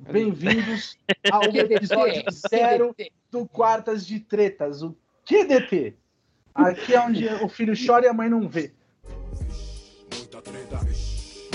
[0.00, 0.96] Bem-vindos
[1.30, 2.94] ao episódio zero
[3.32, 5.96] do Quartas de Tretas, o QDT.
[6.54, 8.72] Aqui é onde o filho chora e a mãe não vê.
[10.16, 10.80] Muita treta,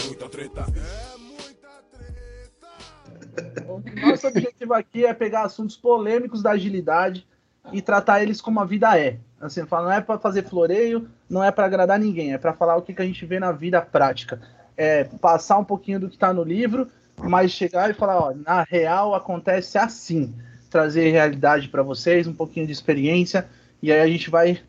[0.06, 0.66] muita treta.
[0.76, 3.72] É muita treta.
[3.72, 7.26] O nosso objetivo aqui é pegar assuntos polêmicos da agilidade
[7.72, 9.20] e tratar eles como a vida é.
[9.40, 12.82] Assim, não é para fazer floreio, não é para agradar ninguém, é para falar o
[12.82, 14.42] que, que a gente vê na vida prática.
[14.76, 18.64] É passar um pouquinho do que está no livro, mas chegar e falar, ó, na
[18.64, 20.34] real acontece assim.
[20.70, 23.48] Trazer realidade para vocês, um pouquinho de experiência,
[23.82, 24.60] e aí a gente vai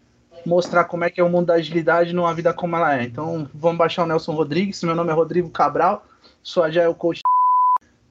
[0.44, 3.04] mostrar como é que é o mundo da agilidade numa vida como ela é.
[3.04, 4.82] Então, vamos baixar o Nelson Rodrigues.
[4.82, 6.06] Meu nome é Rodrigo Cabral,
[6.42, 7.22] sou Agile Coach.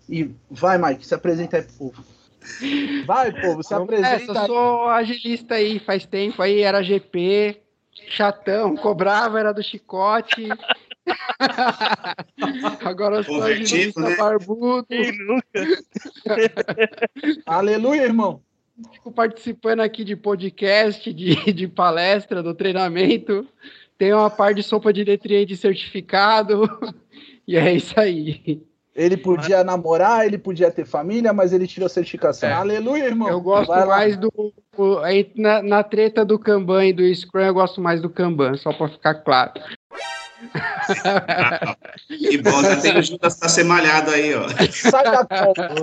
[0.09, 2.03] E vai, Mike, se apresenta aí pro povo.
[3.05, 4.07] Vai, povo, se apresenta.
[4.09, 7.61] É, eu sou agilista aí, faz tempo aí, era GP,
[8.09, 10.47] chatão, cobrava, era do chicote.
[12.85, 14.15] Agora sou Convertido, agilista né?
[14.15, 14.87] barbudo.
[17.45, 18.41] Aleluia, irmão.
[18.91, 23.47] Fico participando aqui de podcast, de, de palestra, do treinamento.
[23.97, 26.63] Tenho uma par de sopa de nutriente certificado.
[27.45, 28.61] E é isso aí.
[28.95, 32.47] Ele podia namorar, ele podia ter família, mas ele tirou certificação.
[32.47, 32.53] É.
[32.53, 33.27] Aleluia, irmão.
[33.27, 33.85] Eu gosto Vai lá.
[33.85, 34.31] mais do.
[34.77, 38.55] o- aí na, na treta do Kanban e do Scrum, eu gosto mais do Kanban,
[38.55, 39.51] só para ficar claro.
[42.07, 44.47] Que bom, já tem o Judas pra ser malhado aí, ó.
[44.71, 45.75] Sai da copa.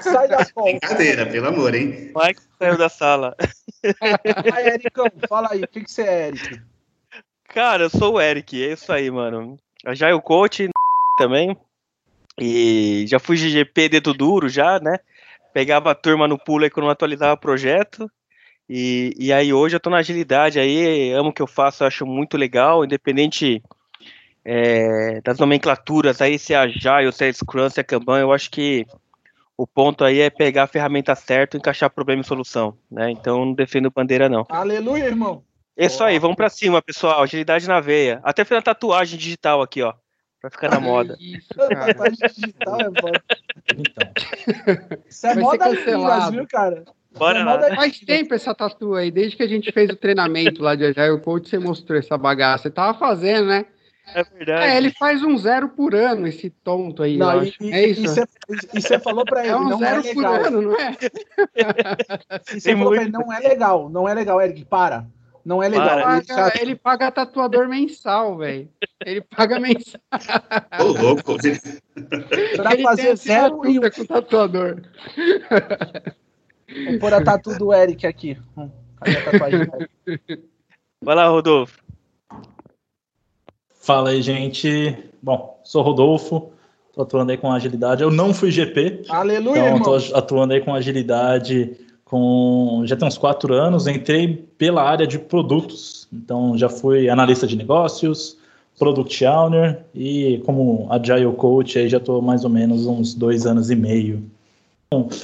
[0.00, 0.62] Sai da copa.
[0.70, 2.12] Brincadeira, pelo amor, hein?
[2.14, 3.36] Mike saiu da sala.
[4.50, 5.62] Vai, Ericão, fala aí.
[5.62, 6.62] O que, que você é, Eric?
[7.48, 9.58] Cara, eu sou o Eric, é isso aí, mano.
[9.92, 10.68] Já o coach
[11.18, 11.56] também.
[12.38, 14.98] E já fui GGP dedo duro já, né?
[15.52, 18.10] Pegava a turma no pulo aí quando não atualizava o projeto.
[18.72, 21.88] E, e aí hoje eu tô na agilidade aí, amo o que eu faço, eu
[21.88, 23.60] acho muito legal, independente
[24.44, 28.48] é, das nomenclaturas aí, se é Agile, se é Scrum, se é Kanban, eu acho
[28.48, 28.86] que
[29.56, 33.10] o ponto aí é pegar a ferramenta certa e encaixar problema e solução, né?
[33.10, 34.46] Então não defendo bandeira não.
[34.48, 35.42] Aleluia, irmão.
[35.76, 37.24] É isso aí, vamos pra cima, pessoal.
[37.24, 38.20] Agilidade na veia.
[38.22, 39.94] Até fiz uma tatuagem digital aqui, ó.
[40.40, 41.16] Pra ficar na moda.
[41.18, 41.86] Isso, cara.
[41.86, 43.22] Tatuagem digital é foda.
[43.76, 44.12] Então,
[45.08, 46.14] Isso é Vai ser moda cancelado.
[46.14, 46.84] Minas, viu, cara?
[47.16, 47.74] Bora é lá.
[47.74, 51.20] Faz tempo essa tatu aí, desde que a gente fez o treinamento lá de Agile
[51.20, 52.64] Coach, você mostrou essa bagaça.
[52.64, 53.66] Você tava fazendo, né?
[54.14, 54.64] É verdade.
[54.66, 57.16] É, ele faz um zero por ano, esse tonto aí.
[57.16, 57.62] Não, e, acho.
[57.62, 58.02] e- é isso.
[58.02, 58.24] e você,
[58.74, 60.34] e você falou pra ele, é um não é zero por legal.
[60.46, 60.96] ano, não é?
[62.48, 65.06] Você falou pra ele, não é legal, não é legal, Eric, para.
[65.44, 65.86] Não é legal.
[66.02, 66.16] Para.
[66.16, 68.68] Ele Paga- ele paga tatuador mensal, velho.
[69.04, 70.00] Ele paga mensal.
[70.80, 71.36] Ô, louco.
[72.56, 74.82] pra ele fazer zero com tatuador.
[76.90, 78.36] Vou pôr a tatu do Eric aqui.
[78.96, 79.72] Cadê a tatuagem do
[80.08, 80.44] Eric?
[81.02, 81.78] Vai lá, Rodolfo.
[83.80, 84.96] fala aí, gente.
[85.22, 86.50] Bom, sou Rodolfo,
[86.94, 88.02] tô atuando aí com agilidade.
[88.02, 90.18] Eu não fui GP, Aleluia, então tô irmão.
[90.18, 93.86] atuando aí com agilidade com já tem uns quatro anos.
[93.86, 98.36] Entrei pela área de produtos, então já fui analista de negócios,
[98.78, 103.70] product owner e como agile coach aí já estou mais ou menos uns dois anos
[103.70, 104.28] e meio.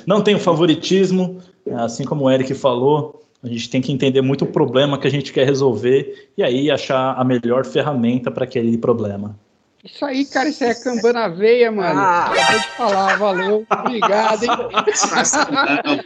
[0.06, 1.42] Não tenho favoritismo,
[1.74, 3.22] assim como o Eric falou.
[3.42, 6.70] A gente tem que entender muito o problema que a gente quer resolver e aí
[6.70, 9.36] achar a melhor ferramenta para aquele problema.
[9.84, 11.98] Isso aí, cara, isso aí é Kanban na veia, mano.
[12.00, 12.26] Ah.
[12.26, 13.66] Acabei de falar, valeu.
[13.70, 14.50] Obrigado, hein?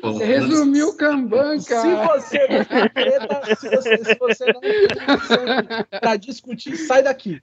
[0.02, 2.06] Você resumiu o Kanban, Se cara.
[2.06, 7.40] você não tem se você, se você não tem pra discutir, sai daqui.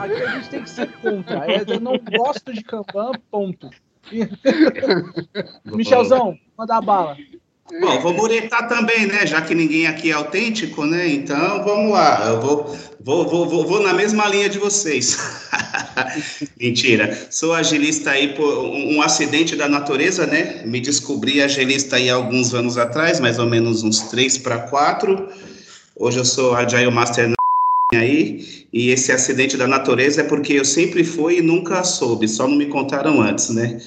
[0.00, 1.44] Aqui a gente tem que ser contra.
[1.50, 3.68] É, Eu não gosto de Kanban, ponto.
[5.66, 7.16] Michelzão, manda a bala.
[7.80, 9.26] Bom, vou muretar também, né?
[9.26, 11.06] Já que ninguém aqui é autêntico, né?
[11.06, 12.26] Então, vamos lá.
[12.26, 15.18] Eu vou, vou, vou, vou, vou na mesma linha de vocês.
[16.58, 17.28] Mentira.
[17.30, 20.62] Sou agilista aí por um, um acidente da natureza, né?
[20.64, 25.28] Me descobri agilista aí há alguns anos atrás, mais ou menos uns três para quatro.
[25.94, 27.36] Hoje eu sou Agile Master na
[27.96, 32.46] aí, e esse acidente da natureza é porque eu sempre fui e nunca soube, só
[32.46, 33.80] não me contaram antes, né?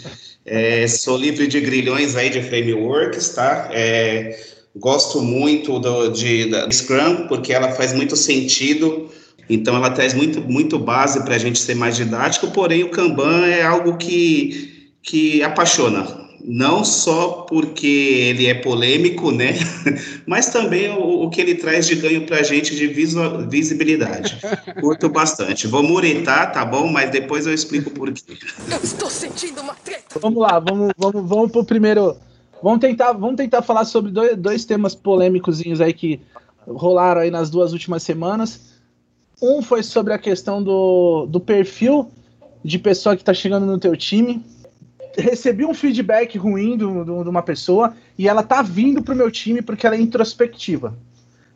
[0.45, 3.69] É, sou livre de grilhões aí de frameworks, tá?
[3.71, 4.37] É,
[4.75, 9.09] gosto muito do, de, da Scrum, porque ela faz muito sentido,
[9.49, 13.45] então ela traz muito, muito base para a gente ser mais didático, porém o Kanban
[13.45, 19.53] é algo que, que apaixona, não só porque ele é polêmico, né?
[20.27, 24.37] Mas também o, o que ele traz de ganho para a gente de visual, visibilidade.
[24.81, 25.67] Curto bastante.
[25.67, 26.87] Vou muretar, tá bom?
[26.87, 28.37] Mas depois eu explico por quê.
[28.69, 30.19] Eu estou sentindo uma treta.
[30.19, 32.17] Vamos lá, vamos, vamos, vamos pro primeiro.
[32.61, 36.19] Vamos tentar, vamos tentar falar sobre dois, dois temas polêmicos aí que
[36.67, 38.73] rolaram aí nas duas últimas semanas.
[39.41, 42.11] Um foi sobre a questão do, do perfil
[42.63, 44.43] de pessoa que tá chegando no teu time.
[45.17, 49.85] Recebi um feedback ruim de uma pessoa e ela tá vindo pro meu time porque
[49.85, 50.97] ela é introspectiva.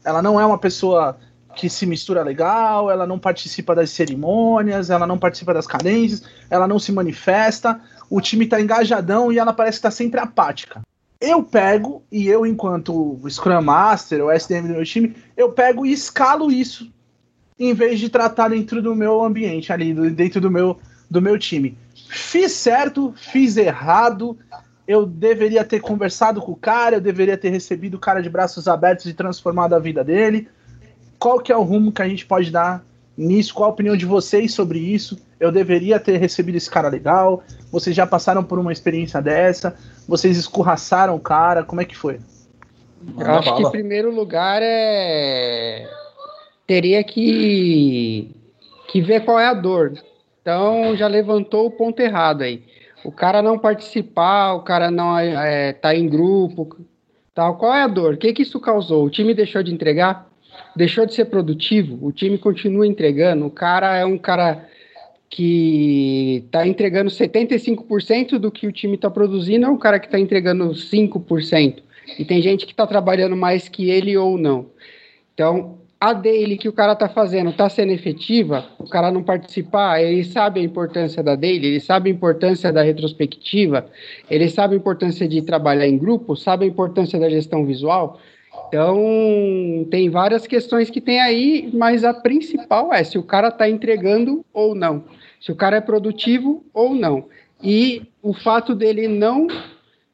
[0.06, 1.18] Ela não é uma pessoa
[1.56, 6.68] que se mistura legal, ela não participa das cerimônias, ela não participa das cadências, ela
[6.68, 10.81] não se manifesta, o time tá engajadão e ela parece que tá sempre apática.
[11.19, 15.92] Eu pego, e eu, enquanto Scrum Master ou SDM do meu time, eu pego e
[15.92, 16.92] escalo isso,
[17.59, 20.77] em vez de tratar dentro do meu ambiente, ali, dentro do meu,
[21.09, 21.75] do meu time.
[22.09, 24.38] Fiz certo, fiz errado,
[24.88, 28.68] eu deveria ter conversado com o cara, eu deveria ter recebido o cara de braços
[28.68, 30.48] abertos e transformado a vida dele.
[31.19, 32.83] Qual que é o rumo que a gente pode dar
[33.18, 33.54] nisso?
[33.54, 35.19] Qual a opinião de vocês sobre isso?
[35.39, 37.44] Eu deveria ter recebido esse cara legal?
[37.71, 39.75] Vocês já passaram por uma experiência dessa?
[40.07, 41.63] Vocês escorraçaram o cara?
[41.63, 42.19] Como é que foi?
[43.18, 45.88] Eu acho que em primeiro lugar é
[46.65, 48.30] teria que
[48.88, 49.94] que ver qual é a dor.
[50.47, 52.63] Então já levantou o ponto errado aí.
[53.03, 56.85] O cara não participar, o cara não é, tá em grupo,
[57.35, 57.57] tal.
[57.57, 58.13] Qual é a dor?
[58.13, 59.03] O que que isso causou?
[59.03, 60.25] O time deixou de entregar?
[60.75, 64.67] deixou de ser produtivo, o time continua entregando, o cara é um cara
[65.29, 70.19] que está entregando 75% do que o time está produzindo, é um cara que está
[70.19, 71.83] entregando 5%.
[72.17, 74.67] E tem gente que está trabalhando mais que ele ou não.
[75.33, 80.01] Então, a dele que o cara está fazendo está sendo efetiva, o cara não participar,
[80.01, 83.88] ele sabe a importância da dele, ele sabe a importância da retrospectiva,
[84.29, 88.19] ele sabe a importância de trabalhar em grupo, sabe a importância da gestão visual,
[88.67, 93.69] então, tem várias questões que tem aí, mas a principal é se o cara está
[93.69, 95.05] entregando ou não,
[95.39, 97.29] se o cara é produtivo ou não.
[97.63, 99.47] E o fato dele não,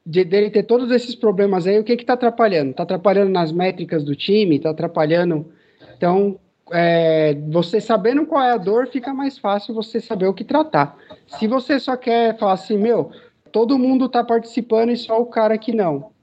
[0.06, 2.72] de, dele ter todos esses problemas aí, o que está atrapalhando?
[2.72, 5.52] Está atrapalhando nas métricas do time, está atrapalhando.
[5.96, 6.40] Então,
[6.72, 10.98] é, você sabendo qual é a dor, fica mais fácil você saber o que tratar.
[11.28, 13.12] Se você só quer falar assim, meu,
[13.52, 16.14] todo mundo está participando e só o cara que não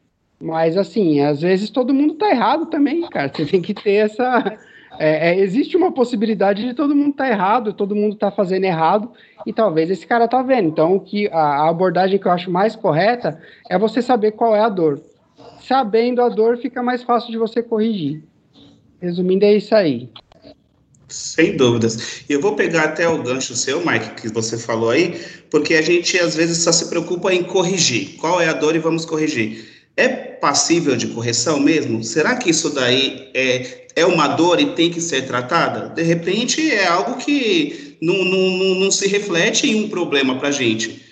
[0.40, 3.30] mas, assim, às vezes todo mundo tá errado também, cara.
[3.32, 4.58] Você tem que ter essa.
[4.98, 9.10] É, é, existe uma possibilidade de todo mundo tá errado, todo mundo tá fazendo errado,
[9.46, 10.68] e talvez esse cara tá vendo.
[10.68, 14.60] Então, que a, a abordagem que eu acho mais correta é você saber qual é
[14.60, 15.00] a dor.
[15.60, 18.24] Sabendo a dor, fica mais fácil de você corrigir.
[19.00, 20.08] Resumindo, é isso aí.
[21.08, 22.22] Sem dúvidas.
[22.28, 25.20] Eu vou pegar até o gancho seu, Mike, que você falou aí,
[25.50, 28.16] porque a gente às vezes só se preocupa em corrigir.
[28.16, 29.68] Qual é a dor e vamos corrigir.
[29.96, 32.02] É passível de correção mesmo?
[32.04, 35.88] Será que isso daí é, é uma dor e tem que ser tratada?
[35.88, 40.52] De repente é algo que não, não, não se reflete em um problema para a
[40.52, 41.02] gente.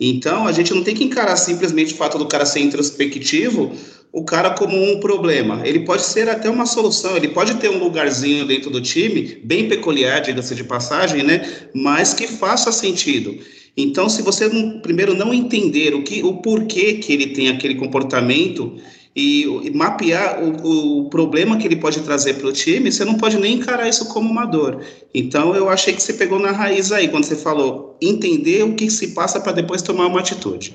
[0.00, 3.74] Então a gente não tem que encarar simplesmente o fato do cara ser introspectivo,
[4.12, 5.60] o cara como um problema.
[5.64, 9.68] Ele pode ser até uma solução, ele pode ter um lugarzinho dentro do time, bem
[9.68, 11.46] peculiar, diga-se de passagem, né?
[11.74, 13.38] Mas que faça sentido.
[13.76, 17.76] Então, se você não, primeiro não entender o que, o porquê que ele tem aquele
[17.76, 18.76] comportamento
[19.14, 23.14] e, e mapear o, o, problema que ele pode trazer para o time, você não
[23.14, 24.82] pode nem encarar isso como uma dor.
[25.14, 28.90] Então, eu achei que você pegou na raiz aí quando você falou entender o que
[28.90, 30.74] se passa para depois tomar uma atitude.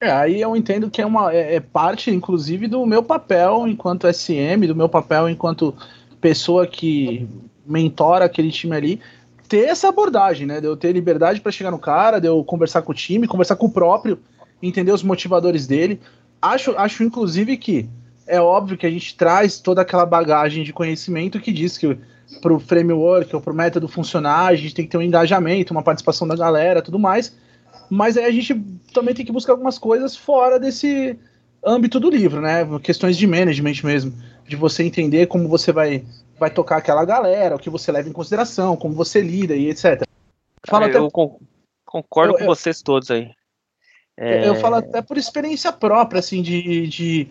[0.00, 4.12] É, aí eu entendo que é uma é, é parte, inclusive, do meu papel enquanto
[4.12, 5.74] SM, do meu papel enquanto
[6.20, 7.28] pessoa que
[7.66, 9.00] mentora aquele time ali,
[9.48, 10.60] ter essa abordagem, né?
[10.60, 13.56] De eu ter liberdade para chegar no cara, de eu conversar com o time, conversar
[13.56, 14.18] com o próprio,
[14.62, 16.00] entender os motivadores dele.
[16.40, 17.88] Acho, acho inclusive que
[18.26, 21.98] é óbvio que a gente traz toda aquela bagagem de conhecimento que diz que
[22.42, 25.72] para o framework ou para o método funcionar, a gente tem que ter um engajamento,
[25.72, 27.34] uma participação da galera, tudo mais.
[27.90, 28.54] Mas aí a gente
[28.92, 31.18] também tem que buscar algumas coisas fora desse
[31.64, 32.66] âmbito do livro, né?
[32.82, 34.12] Questões de management mesmo,
[34.46, 36.04] de você entender como você vai
[36.38, 40.04] vai tocar aquela galera, o que você leva em consideração, como você lida e etc.
[40.66, 40.98] Fala é, até...
[40.98, 41.10] Eu
[41.84, 43.30] concordo eu, com eu, vocês todos aí.
[44.16, 44.48] É...
[44.48, 47.28] Eu falo até por experiência própria, assim, de, de,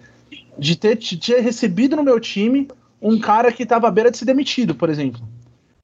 [0.57, 2.67] de, ter, de ter recebido no meu time
[3.01, 5.21] um cara que estava à beira de ser demitido, por exemplo.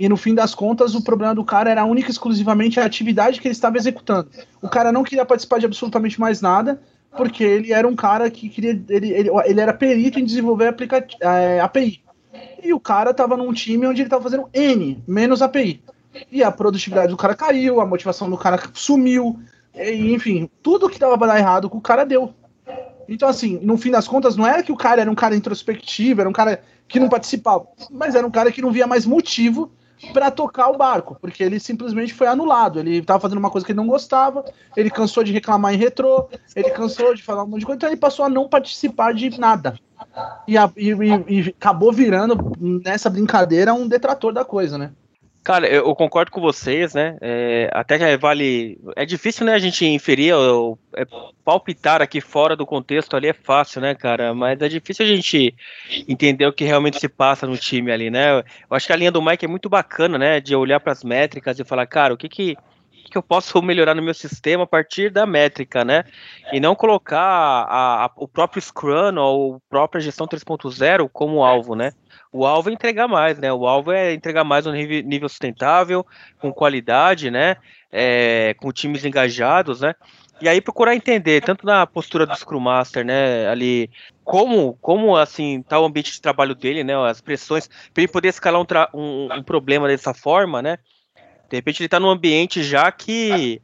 [0.03, 3.39] E no fim das contas, o problema do cara era única e exclusivamente a atividade
[3.39, 4.29] que ele estava executando.
[4.61, 6.81] O cara não queria participar de absolutamente mais nada,
[7.15, 8.71] porque ele era um cara que queria.
[8.89, 12.03] Ele, ele, ele era perito em desenvolver aplica, é, API.
[12.61, 15.81] E o cara tava num time onde ele tava fazendo N, menos API.
[16.29, 19.39] E a produtividade do cara caiu, a motivação do cara sumiu,
[19.73, 22.33] e, enfim, tudo que dava pra dar errado com o cara deu.
[23.07, 26.19] Então, assim, no fim das contas, não era que o cara era um cara introspectivo,
[26.19, 29.71] era um cara que não participava, mas era um cara que não via mais motivo
[30.11, 32.79] para tocar o barco, porque ele simplesmente foi anulado.
[32.79, 34.43] Ele estava fazendo uma coisa que ele não gostava,
[34.75, 37.89] ele cansou de reclamar em retrô, ele cansou de falar um monte de coisa, então
[37.89, 39.77] ele passou a não participar de nada.
[40.47, 44.91] E, a, e, e, e acabou virando nessa brincadeira um detrator da coisa, né?
[45.43, 47.17] Cara, eu concordo com vocês, né?
[47.19, 48.79] É, até que vale.
[48.95, 51.05] É difícil, né, a gente inferir, ou, é,
[51.43, 54.33] palpitar aqui fora do contexto ali é fácil, né, cara?
[54.33, 55.53] Mas é difícil a gente
[56.07, 58.39] entender o que realmente se passa no time ali, né?
[58.39, 60.39] Eu acho que a linha do Mike é muito bacana, né?
[60.39, 62.55] De olhar para as métricas e falar, cara, o que que
[63.13, 66.03] que eu posso melhorar no meu sistema a partir da métrica, né?
[66.51, 71.75] E não colocar a, a, o próprio Scrum ou a própria gestão 3.0 como alvo,
[71.75, 71.91] né?
[72.31, 73.53] O alvo é entregar mais, né?
[73.53, 76.03] O alvo é entregar mais um nível sustentável,
[76.39, 77.57] com qualidade, né?
[77.91, 79.93] É, com times engajados, né?
[80.41, 83.89] E aí procurar entender, tanto na postura do Scrum Master, né, ali,
[84.25, 88.29] como, como assim, tá o ambiente de trabalho dele, né, as pressões, para ele poder
[88.29, 88.65] escalar um,
[88.99, 90.79] um, um, problema dessa forma, né,
[91.53, 93.61] de repente ele está num ambiente já que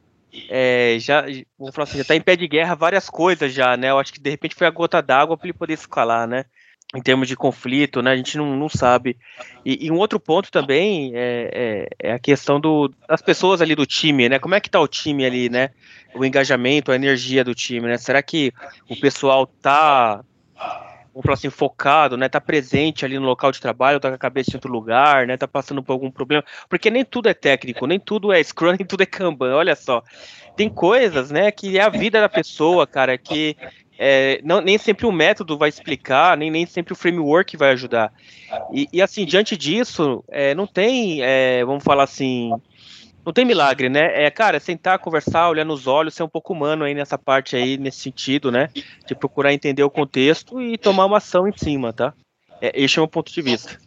[0.48, 1.22] é, já,
[1.58, 3.90] vamos falar assim, já tá em pé de guerra várias coisas já, né?
[3.90, 6.44] Eu acho que de repente foi a gota d'água para ele poder escalar, né?
[6.94, 8.12] Em termos de conflito, né?
[8.12, 9.16] A gente não, não sabe.
[9.64, 11.50] E, e um outro ponto também é,
[12.00, 14.38] é, é, a questão do, das pessoas ali do time, né?
[14.38, 15.70] Como é que tá o time ali, né?
[16.14, 17.98] O engajamento, a energia do time, né?
[17.98, 18.52] Será que
[18.88, 20.24] o pessoal tá
[21.12, 22.28] vamos falar assim, focado, né?
[22.28, 25.36] Tá presente ali no local de trabalho, tá com a cabeça em outro lugar, né?
[25.36, 26.44] Tá passando por algum problema.
[26.68, 30.02] Porque nem tudo é técnico, nem tudo é Scrum, nem tudo é Kanban, olha só.
[30.56, 33.56] Tem coisas, né, que é a vida da pessoa, cara, que
[34.02, 38.10] é, não, nem sempre o método vai explicar, nem, nem sempre o framework vai ajudar.
[38.72, 42.50] E, e assim, diante disso, é, não tem, é, vamos falar assim,
[43.24, 44.24] não tem milagre, né?
[44.24, 47.76] É, cara, sentar, conversar, olhar nos olhos, ser um pouco humano aí nessa parte aí,
[47.76, 48.68] nesse sentido, né?
[49.06, 52.14] De procurar entender o contexto e tomar uma ação em cima, tá?
[52.60, 53.78] É, esse é o meu ponto de vista.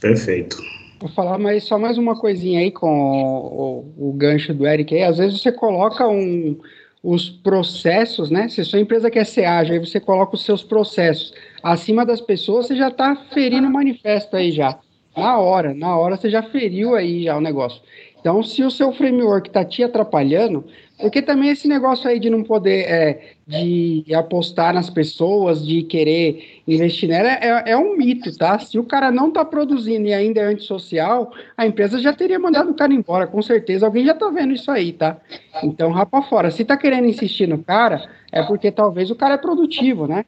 [0.00, 0.56] Perfeito.
[1.00, 4.94] Vou falar mais, só mais uma coisinha aí com o, o, o gancho do Eric
[4.94, 5.02] aí.
[5.02, 6.58] Às vezes você coloca um,
[7.02, 8.48] os processos, né?
[8.48, 12.66] Se sua empresa quer ser ágil, aí você coloca os seus processos acima das pessoas,
[12.66, 14.78] você já está ferindo o manifesto aí já.
[15.16, 17.80] Na hora, na hora você já feriu aí já o negócio.
[18.24, 20.64] Então, se o seu framework está te atrapalhando,
[20.98, 26.62] porque também esse negócio aí de não poder é, de apostar nas pessoas, de querer
[26.66, 28.58] investir nela, é, é um mito, tá?
[28.58, 32.70] Se o cara não está produzindo e ainda é antissocial, a empresa já teria mandado
[32.70, 33.84] o cara embora, com certeza.
[33.84, 35.18] Alguém já está vendo isso aí, tá?
[35.62, 36.50] Então, rapa fora.
[36.50, 40.24] Se está querendo insistir no cara, é porque talvez o cara é produtivo, né?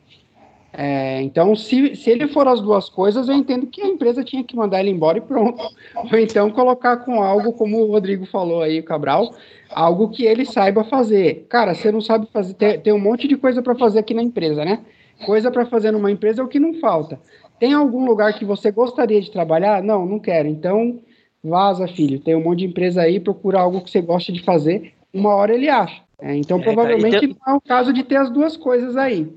[0.78, 4.45] É, então, se, se ele for as duas coisas, eu entendo que a empresa tinha
[4.45, 5.62] que mandar ele embora e pronto.
[5.97, 9.35] Ou então colocar com algo, como o Rodrigo falou aí, Cabral,
[9.71, 11.47] algo que ele saiba fazer.
[11.49, 14.23] Cara, você não sabe fazer, tem, tem um monte de coisa para fazer aqui na
[14.23, 14.80] empresa, né?
[15.25, 17.18] Coisa para fazer numa empresa é o que não falta.
[17.59, 19.83] Tem algum lugar que você gostaria de trabalhar?
[19.83, 20.47] Não, não quero.
[20.47, 21.00] Então,
[21.42, 22.21] vaza, filho.
[22.21, 24.92] Tem um monte de empresa aí, procura algo que você gosta de fazer.
[25.11, 26.02] Uma hora ele acha.
[26.21, 27.37] É, então, é, provavelmente então...
[27.47, 29.33] não é o caso de ter as duas coisas aí.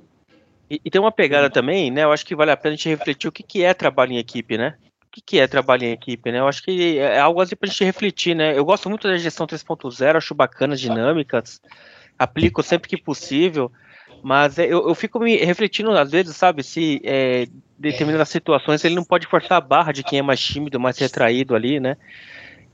[0.70, 2.04] E, e, tem uma pegada também, né?
[2.04, 4.18] Eu acho que vale a pena a gente refletir o que, que é trabalho em
[4.18, 4.76] equipe, né?
[5.06, 6.40] O que, que é trabalho em equipe, né?
[6.40, 8.58] Eu acho que é algo assim pra gente refletir, né?
[8.58, 11.60] Eu gosto muito da gestão 3.0, acho bacanas, dinâmicas,
[12.18, 13.72] aplico sempre que possível,
[14.22, 17.48] mas é, eu, eu fico me refletindo às vezes, sabe, se é,
[17.78, 21.56] determinadas situações ele não pode forçar a barra de quem é mais tímido, mais retraído
[21.56, 21.98] ali, né?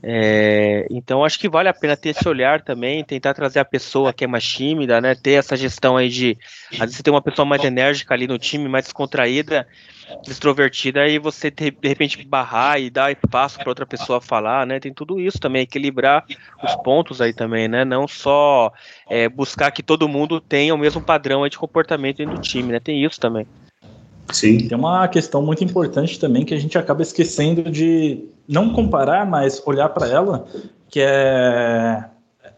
[0.02, 4.12] É, então acho que vale a pena ter esse olhar também, tentar trazer a pessoa
[4.12, 5.14] que é mais tímida, né?
[5.14, 6.38] Ter essa gestão aí de
[6.72, 9.66] às vezes você tem uma pessoa mais enérgica ali no time, mais descontraída,
[10.28, 14.78] extrovertida, e você de repente barrar e dar espaço para outra pessoa falar, né?
[14.78, 16.24] Tem tudo isso também, equilibrar
[16.62, 17.84] os pontos aí também, né?
[17.84, 18.72] Não só
[19.10, 22.80] é, buscar que todo mundo tenha o mesmo padrão de comportamento dentro do time, né?
[22.80, 23.46] Tem isso também.
[24.32, 24.68] Sim.
[24.68, 29.62] Tem uma questão muito importante também que a gente acaba esquecendo de não comparar, mas
[29.66, 30.46] olhar para ela,
[30.88, 32.04] que é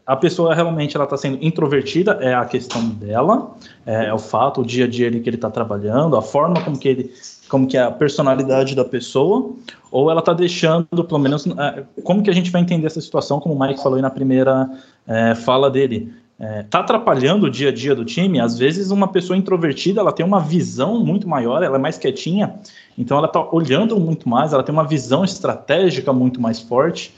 [0.09, 4.63] a pessoa realmente ela está sendo introvertida, é a questão dela, é, é, o fato,
[4.63, 7.13] o dia a dia que ele está trabalhando, a forma como que ele,
[7.47, 9.53] como que é a personalidade da pessoa,
[9.91, 13.39] ou ela está deixando, pelo menos, é, como que a gente vai entender essa situação,
[13.39, 14.71] como o Mike falou aí na primeira
[15.07, 18.38] é, fala dele, é, atrapalhando o dia a dia do time.
[18.40, 22.61] Às vezes, uma pessoa introvertida ela tem uma visão muito maior, ela é mais quietinha,
[22.97, 27.12] então ela está olhando muito mais, ela tem uma visão estratégica muito mais forte.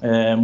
[0.00, 0.34] É,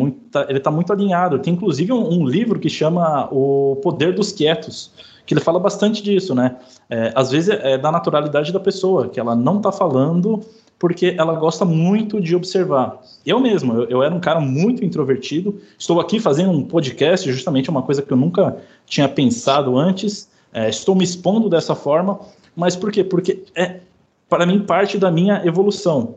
[0.49, 1.39] ele está muito alinhado.
[1.41, 4.93] Tem inclusive um, um, livro que chama O Poder dos Quietos,
[5.27, 6.57] que ele fala bastante disso, né?
[6.89, 10.41] É, às vezes é da naturalidade da pessoa, que ela não está falando
[10.79, 13.01] porque ela gosta muito de observar.
[13.27, 17.69] Eu mesmo, eu, eu, era um cara muito introvertido, estou aqui fazendo um podcast, justamente
[17.69, 18.57] uma coisa que eu nunca
[18.87, 22.21] tinha pensado antes, é, estou me expondo dessa forma,
[22.55, 23.03] mas por quê?
[23.03, 23.81] Porque é,
[24.29, 26.17] para mim, parte da minha evolução.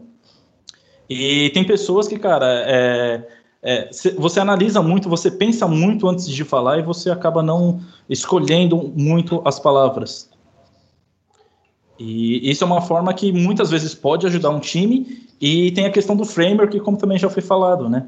[1.09, 3.27] E tem pessoas que, cara, é,
[3.63, 8.93] é, você analisa muito, você pensa muito antes de falar e você acaba não escolhendo
[8.95, 10.30] muito as palavras.
[12.03, 15.91] E isso é uma forma que muitas vezes pode ajudar um time, e tem a
[15.91, 18.07] questão do framework, como também já foi falado, né?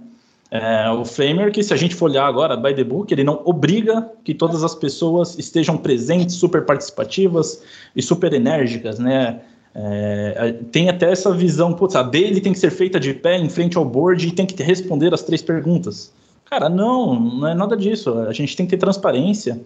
[0.50, 4.10] É, o framework, se a gente for olhar agora, by the book, ele não obriga
[4.24, 7.62] que todas as pessoas estejam presentes, super participativas
[7.96, 9.42] e super enérgicas, né?
[9.76, 13.50] É, tem até essa visão, putz, a dele tem que ser feita de pé em
[13.50, 16.12] frente ao board e tem que responder as três perguntas.
[16.46, 18.12] Cara, não, não é nada disso.
[18.20, 19.60] A gente tem que ter transparência.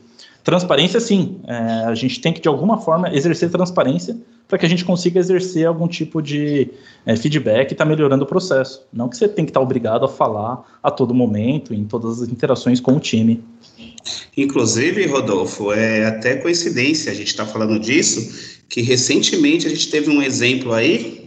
[0.47, 1.41] Transparência, sim.
[1.45, 1.53] É,
[1.87, 4.15] a gente tem que, de alguma forma, exercer transparência
[4.47, 6.69] para que a gente consiga exercer algum tipo de
[7.05, 8.81] é, feedback e estar tá melhorando o processo.
[8.93, 12.21] Não que você tem que estar tá obrigado a falar a todo momento, em todas
[12.21, 13.43] as interações com o time.
[14.37, 19.89] Inclusive, Rodolfo, é até coincidência a gente estar tá falando disso, que recentemente a gente
[19.89, 21.26] teve um exemplo aí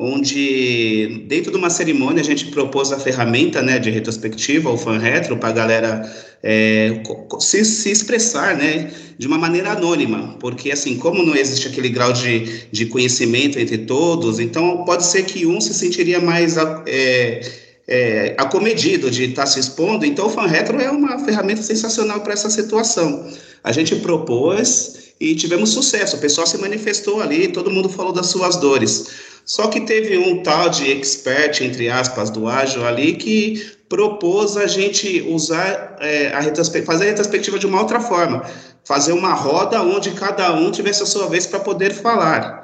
[0.00, 4.98] onde dentro de uma cerimônia a gente propôs a ferramenta né, de retrospectiva, o fan
[4.98, 7.02] retro, para a galera é,
[7.38, 12.12] se, se, expressar né, de uma maneira anônima, porque assim, como não existe aquele grau
[12.12, 17.40] de, de conhecimento entre todos, então pode ser que um se sentiria mais é,
[17.86, 22.20] é, acomedido de estar tá se expondo, então o fan retro é uma ferramenta sensacional
[22.20, 23.30] para essa situação.
[23.62, 28.28] A gente propôs e tivemos sucesso, o pessoal se manifestou ali, todo mundo falou das
[28.28, 29.29] suas dores.
[29.44, 34.66] Só que teve um tal de expert, entre aspas, do ágil ali, que propôs a
[34.66, 36.40] gente usar é, a
[36.84, 38.44] fazer a retrospectiva de uma outra forma,
[38.84, 42.59] fazer uma roda onde cada um tivesse a sua vez para poder falar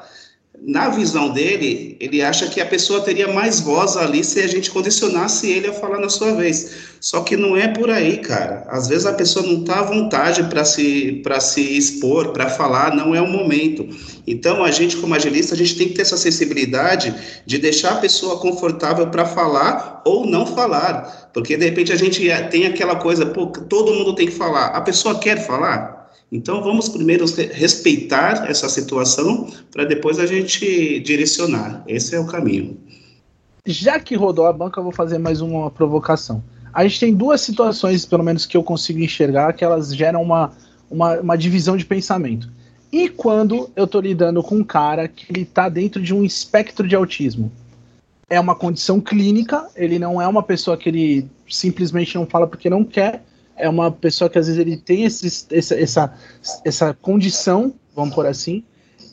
[0.63, 4.71] na visão dele, ele acha que a pessoa teria mais voz ali se a gente
[4.71, 6.97] condicionasse ele a falar na sua vez.
[7.01, 8.67] Só que não é por aí, cara.
[8.69, 13.15] Às vezes a pessoa não está à vontade para se, se expor, para falar, não
[13.15, 13.87] é o momento.
[14.27, 18.01] Então, a gente, como agilista, a gente tem que ter essa sensibilidade de deixar a
[18.01, 21.31] pessoa confortável para falar ou não falar.
[21.33, 24.67] Porque, de repente, a gente tem aquela coisa, pô, todo mundo tem que falar.
[24.69, 25.96] A pessoa quer falar?
[26.31, 31.85] Então, vamos primeiro respeitar essa situação para depois a gente direcionar.
[31.87, 32.77] Esse é o caminho.
[33.65, 36.43] Já que rodou a banca, eu vou fazer mais uma provocação.
[36.73, 40.53] A gente tem duas situações, pelo menos que eu consigo enxergar, que elas geram uma,
[40.91, 42.49] uma, uma divisão de pensamento.
[42.93, 46.87] E quando eu estou lidando com um cara que ele está dentro de um espectro
[46.87, 47.51] de autismo?
[48.29, 52.69] É uma condição clínica, ele não é uma pessoa que ele simplesmente não fala porque
[52.69, 53.25] não quer,
[53.57, 56.15] é uma pessoa que às vezes ele tem essa, essa,
[56.65, 58.63] essa condição, vamos por assim,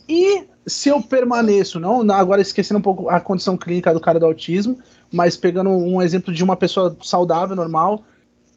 [0.08, 4.26] e se eu permaneço, não agora esquecendo um pouco a condição clínica do cara do
[4.26, 4.78] autismo,
[5.12, 8.04] mas pegando um exemplo de uma pessoa saudável, normal,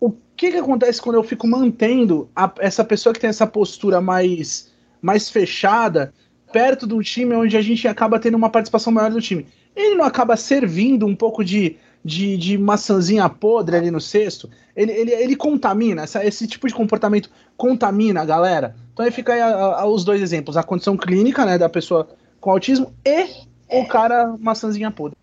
[0.00, 4.00] o que, que acontece quando eu fico mantendo a, essa pessoa que tem essa postura
[4.00, 6.12] mais, mais fechada
[6.52, 9.46] perto do time onde a gente acaba tendo uma participação maior do time?
[9.74, 14.92] Ele não acaba servindo um pouco de de, de maçãzinha podre ali no cesto, ele,
[14.92, 18.76] ele, ele contamina, essa, esse tipo de comportamento contamina a galera.
[18.92, 22.08] Então aí fica aí a, a, os dois exemplos, a condição clínica, né, da pessoa
[22.40, 23.26] com autismo e
[23.68, 25.16] o cara maçãzinha podre.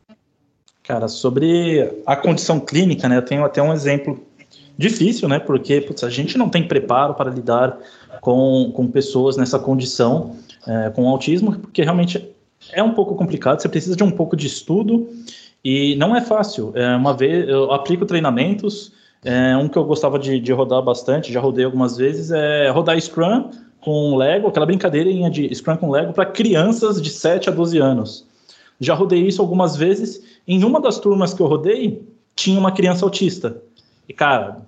[0.83, 4.21] Cara, sobre a condição clínica, né, eu tenho até um exemplo
[4.77, 7.77] difícil, né, porque putz, a gente não tem preparo para lidar
[8.19, 10.35] com, com pessoas nessa condição,
[10.67, 12.29] é, com autismo, porque realmente
[12.73, 15.07] é um pouco complicado, você precisa de um pouco de estudo
[15.63, 16.71] e não é fácil.
[16.75, 18.91] É, uma vez eu aplico treinamentos.
[19.23, 22.99] É, um que eu gostava de, de, rodar bastante, já rodei algumas vezes, é rodar
[22.99, 27.77] Scrum com Lego, aquela brincadeirinha de Scrum com Lego para crianças de 7 a 12
[27.77, 28.27] anos.
[28.81, 30.21] Já rodei isso algumas vezes.
[30.45, 33.61] Em uma das turmas que eu rodei, tinha uma criança autista.
[34.09, 34.67] E, cara,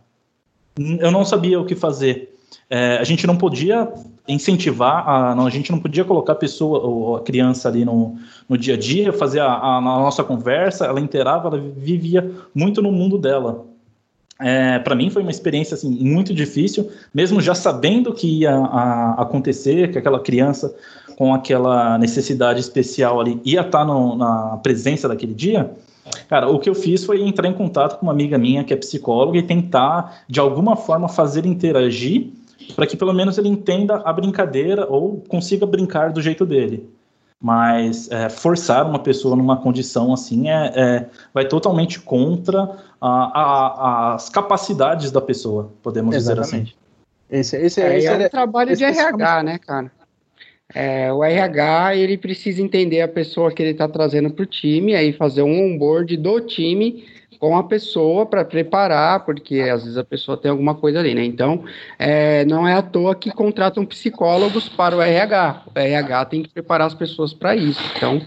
[0.77, 2.33] eu não sabia o que fazer.
[2.69, 3.91] É, a gente não podia
[4.27, 8.15] incentivar, a, a gente não podia colocar a pessoa, ou a criança ali no,
[8.49, 12.81] no dia a dia, fazer a, a, a nossa conversa, ela inteirava, ela vivia muito
[12.81, 13.65] no mundo dela.
[14.39, 19.21] É, para mim foi uma experiência assim, muito difícil, mesmo já sabendo que ia a,
[19.21, 20.75] acontecer, que aquela criança
[21.17, 25.71] com aquela necessidade especial ali ia estar tá no, na presença daquele dia.
[26.27, 28.77] Cara, o que eu fiz foi entrar em contato com uma amiga minha que é
[28.77, 32.31] psicóloga e tentar, de alguma forma, fazer interagir
[32.73, 36.89] para que pelo menos ele entenda a brincadeira ou consiga brincar do jeito dele.
[37.41, 44.13] Mas é, forçar uma pessoa numa condição assim é, é vai totalmente contra a, a,
[44.15, 46.45] as capacidades da pessoa, podemos Exatamente.
[46.45, 46.73] dizer assim.
[47.29, 49.91] Esse, esse, é, esse é, é um trabalho de RH, né, cara?
[50.73, 54.95] É, o RH ele precisa entender a pessoa que ele está trazendo para o time,
[54.95, 57.05] aí fazer um onboard do time
[57.39, 61.23] com a pessoa para preparar, porque às vezes a pessoa tem alguma coisa ali, né?
[61.23, 61.63] Então,
[61.97, 65.63] é, não é à toa que contratam psicólogos para o RH.
[65.75, 67.81] O RH tem que preparar as pessoas para isso.
[67.95, 68.21] Então,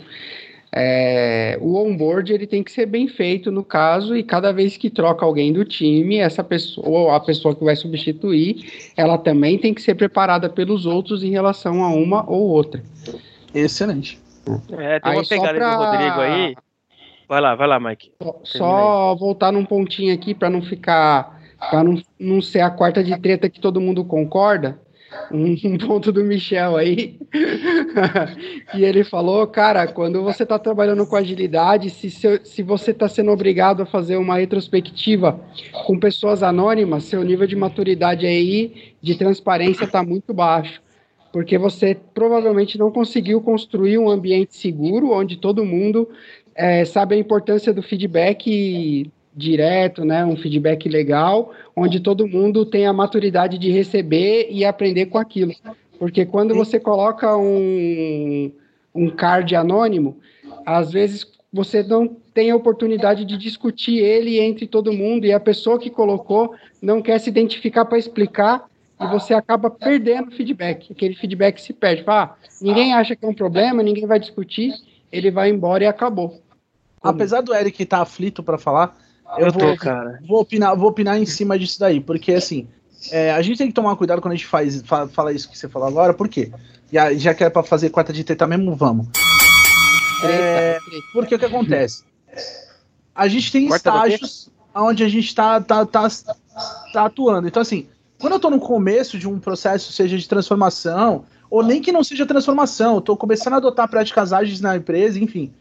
[0.70, 4.90] é, o onboard ele tem que ser bem feito no caso e cada vez que
[4.90, 9.72] troca alguém do time, essa pessoa ou a pessoa que vai substituir, ela também tem
[9.72, 12.82] que ser preparada pelos outros em relação a uma ou outra.
[13.54, 14.20] Excelente.
[14.78, 15.74] É, tem uma pegada pra...
[15.74, 16.54] do Rodrigo aí.
[17.28, 18.12] Vai lá, vai lá, Mike.
[18.22, 21.40] Só, só voltar num pontinho aqui para não ficar.
[21.70, 24.80] para não, não ser a quarta de treta que todo mundo concorda
[25.30, 27.18] um ponto do Michel aí,
[28.72, 33.30] que ele falou, cara, quando você está trabalhando com agilidade, se, se você está sendo
[33.30, 35.40] obrigado a fazer uma retrospectiva
[35.86, 40.80] com pessoas anônimas, seu nível de maturidade aí, de transparência, está muito baixo.
[41.30, 46.08] Porque você provavelmente não conseguiu construir um ambiente seguro onde todo mundo
[46.58, 52.84] é, sabe a importância do feedback direto, né, um feedback legal, onde todo mundo tem
[52.84, 55.54] a maturidade de receber e aprender com aquilo.
[55.96, 58.50] Porque quando você coloca um,
[58.92, 60.18] um card anônimo,
[60.66, 65.38] às vezes você não tem a oportunidade de discutir ele entre todo mundo e a
[65.38, 68.66] pessoa que colocou não quer se identificar para explicar
[69.00, 70.90] e você acaba perdendo feedback.
[70.90, 72.02] Aquele feedback se perde.
[72.02, 74.74] Fala, ah, ninguém acha que é um problema, ninguém vai discutir,
[75.12, 76.42] ele vai embora e acabou.
[77.02, 78.96] Apesar do Eric estar tá aflito para falar,
[79.36, 80.20] eu, vou, cara.
[80.26, 82.66] Vou opinar, vou opinar em cima disso daí, porque assim,
[83.10, 85.58] é, a gente tem que tomar cuidado quando a gente faz, fala, fala isso que
[85.58, 86.50] você falou agora, por quê?
[86.90, 89.06] Já, já que é pra fazer quarta de teta mesmo, vamos.
[90.24, 90.78] É,
[91.12, 92.04] porque o que acontece?
[93.14, 96.08] A gente tem quarta estágios onde a gente tá, tá, tá,
[96.92, 97.46] tá atuando.
[97.48, 97.86] Então, assim,
[98.18, 102.02] quando eu tô no começo de um processo, seja de transformação, ou nem que não
[102.02, 105.52] seja transformação, eu tô começando a adotar práticas ágeis na empresa, enfim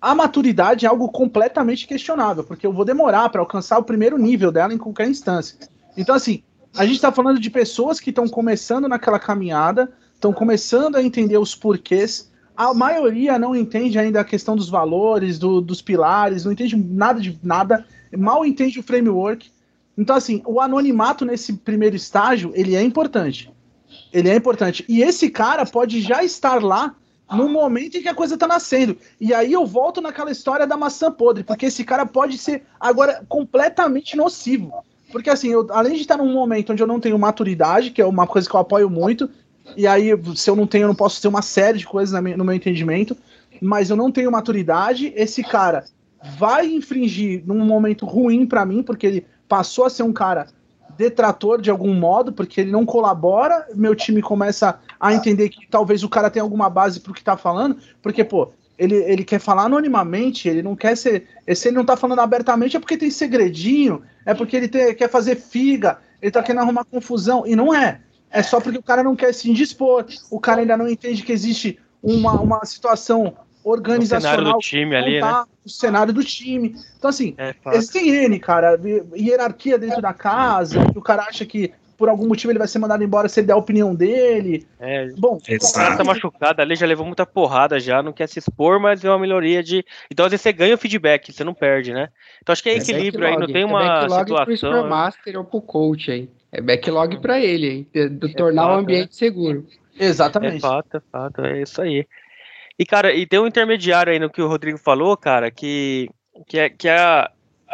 [0.00, 4.52] a maturidade é algo completamente questionável, porque eu vou demorar para alcançar o primeiro nível
[4.52, 5.56] dela em qualquer instância.
[5.96, 6.42] Então, assim,
[6.76, 11.38] a gente está falando de pessoas que estão começando naquela caminhada, estão começando a entender
[11.38, 12.30] os porquês.
[12.56, 17.20] A maioria não entende ainda a questão dos valores, do, dos pilares, não entende nada
[17.20, 19.50] de nada, mal entende o framework.
[19.96, 23.50] Então, assim, o anonimato nesse primeiro estágio, ele é importante.
[24.12, 24.84] Ele é importante.
[24.88, 26.94] E esse cara pode já estar lá
[27.30, 28.96] no momento em que a coisa tá nascendo.
[29.20, 33.24] E aí eu volto naquela história da maçã podre, porque esse cara pode ser agora
[33.28, 34.72] completamente nocivo.
[35.10, 38.06] Porque assim, eu, além de estar num momento onde eu não tenho maturidade, que é
[38.06, 39.28] uma coisa que eu apoio muito,
[39.76, 42.44] e aí se eu não tenho, eu não posso ter uma série de coisas no
[42.44, 43.16] meu entendimento,
[43.60, 45.84] mas eu não tenho maturidade, esse cara
[46.38, 50.46] vai infringir num momento ruim para mim, porque ele passou a ser um cara
[50.96, 56.02] detrator de algum modo, porque ele não colabora, meu time começa a entender que talvez
[56.02, 59.64] o cara tenha alguma base pro que tá falando, porque, pô, ele, ele quer falar
[59.64, 61.26] anonimamente, ele não quer ser.
[61.54, 65.08] Se ele não tá falando abertamente, é porque tem segredinho, é porque ele tem, quer
[65.08, 68.00] fazer figa, ele tá querendo arrumar confusão, e não é.
[68.30, 71.32] É só porque o cara não quer se indispor, o cara ainda não entende que
[71.32, 73.34] existe uma, uma situação
[73.66, 74.32] organizacional.
[74.32, 75.44] O cenário do time ali, né?
[75.64, 76.76] O cenário do time.
[76.96, 78.78] Então, assim, é existem N, cara,
[79.16, 82.78] hierarquia dentro da casa, que o cara acha que por algum motivo ele vai ser
[82.78, 84.66] mandado embora se ele der a opinião dele.
[84.78, 88.38] É, Bom, o cara tá machucado ali, já levou muita porrada já, não quer se
[88.38, 89.84] expor, mas é uma melhoria de.
[90.10, 92.08] Então, às vezes você ganha o feedback, você não perde, né?
[92.42, 94.70] Então acho que é, é equilíbrio aí, não tem uma é backlog situação.
[94.70, 96.28] Pro Master ou pro coach aí.
[96.52, 97.86] É backlog para ele, hein?
[97.92, 99.12] De, de é tornar fato, o ambiente é.
[99.12, 99.66] seguro.
[99.98, 100.56] Exatamente.
[100.56, 102.06] É fato, é fato, é isso aí.
[102.78, 106.10] E, cara, e tem um intermediário aí no que o Rodrigo falou, cara, que,
[106.46, 107.30] que, é, que, é, a,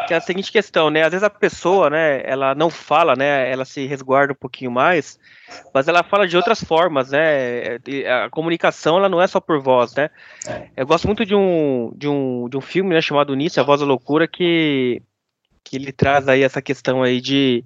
[0.06, 1.02] que é a seguinte questão, né?
[1.02, 3.50] Às vezes a pessoa, né, ela não fala, né?
[3.50, 5.18] Ela se resguarda um pouquinho mais,
[5.74, 7.78] mas ela fala de outras formas, né?
[8.24, 10.08] A comunicação, ela não é só por voz, né?
[10.76, 13.80] Eu gosto muito de um, de um, de um filme, né, chamado Nice, A Voz
[13.80, 15.02] da Loucura, que,
[15.64, 17.64] que ele traz aí essa questão aí de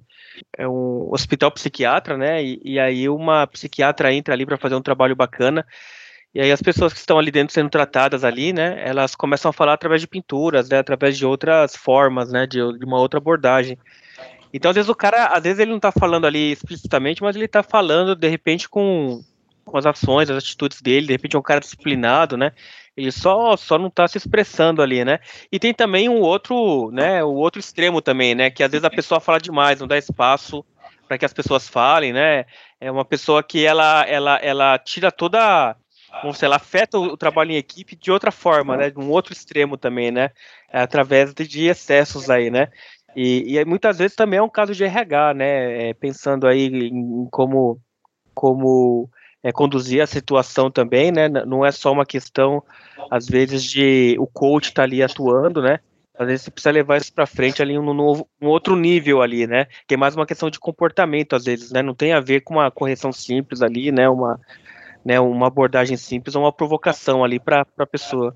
[0.55, 2.43] é um hospital psiquiatra, né?
[2.43, 5.63] E, e aí uma psiquiatra entra ali para fazer um trabalho bacana
[6.33, 9.53] e aí as pessoas que estão ali dentro sendo tratadas ali, né, elas começam a
[9.53, 13.77] falar através de pinturas, né, através de outras formas, né, de, de uma outra abordagem.
[14.53, 17.45] Então, às vezes o cara, às vezes ele não está falando ali explicitamente, mas ele
[17.45, 19.23] está falando de repente com,
[19.65, 22.51] com as ações, as atitudes dele, de repente é um cara disciplinado, né?
[22.95, 25.19] Ele só, só não está se expressando ali, né?
[25.51, 28.89] E tem também um outro, né, o outro extremo também, né, que às vezes a
[28.89, 30.65] pessoa fala demais, não dá espaço
[31.07, 32.45] para que as pessoas falem, né?
[32.79, 35.75] É uma pessoa que ela ela ela tira toda
[36.21, 38.89] vamos sei lá, afeta o, trabalho em equipe de outra forma, né?
[38.89, 40.31] De um outro extremo também, né?
[40.71, 42.69] Através de, excessos aí, né?
[43.15, 45.89] E, e muitas vezes também é um caso de RH, né?
[45.89, 47.79] É, pensando aí em, como,
[48.33, 49.09] como
[49.43, 51.27] é, conduzir a situação também, né?
[51.29, 52.63] Não é só uma questão,
[53.09, 55.79] às vezes, de o coach tá ali atuando, né?
[56.17, 59.45] Às vezes você precisa levar isso para frente ali um, novo, um outro nível ali,
[59.45, 59.67] né?
[59.87, 61.83] Que é mais uma questão de comportamento, às vezes, né?
[61.83, 64.09] Não tem a ver com uma correção simples ali, né?
[64.09, 64.39] Uma,
[65.07, 68.35] né, uma abordagem simples ou uma provocação ali para a pessoa.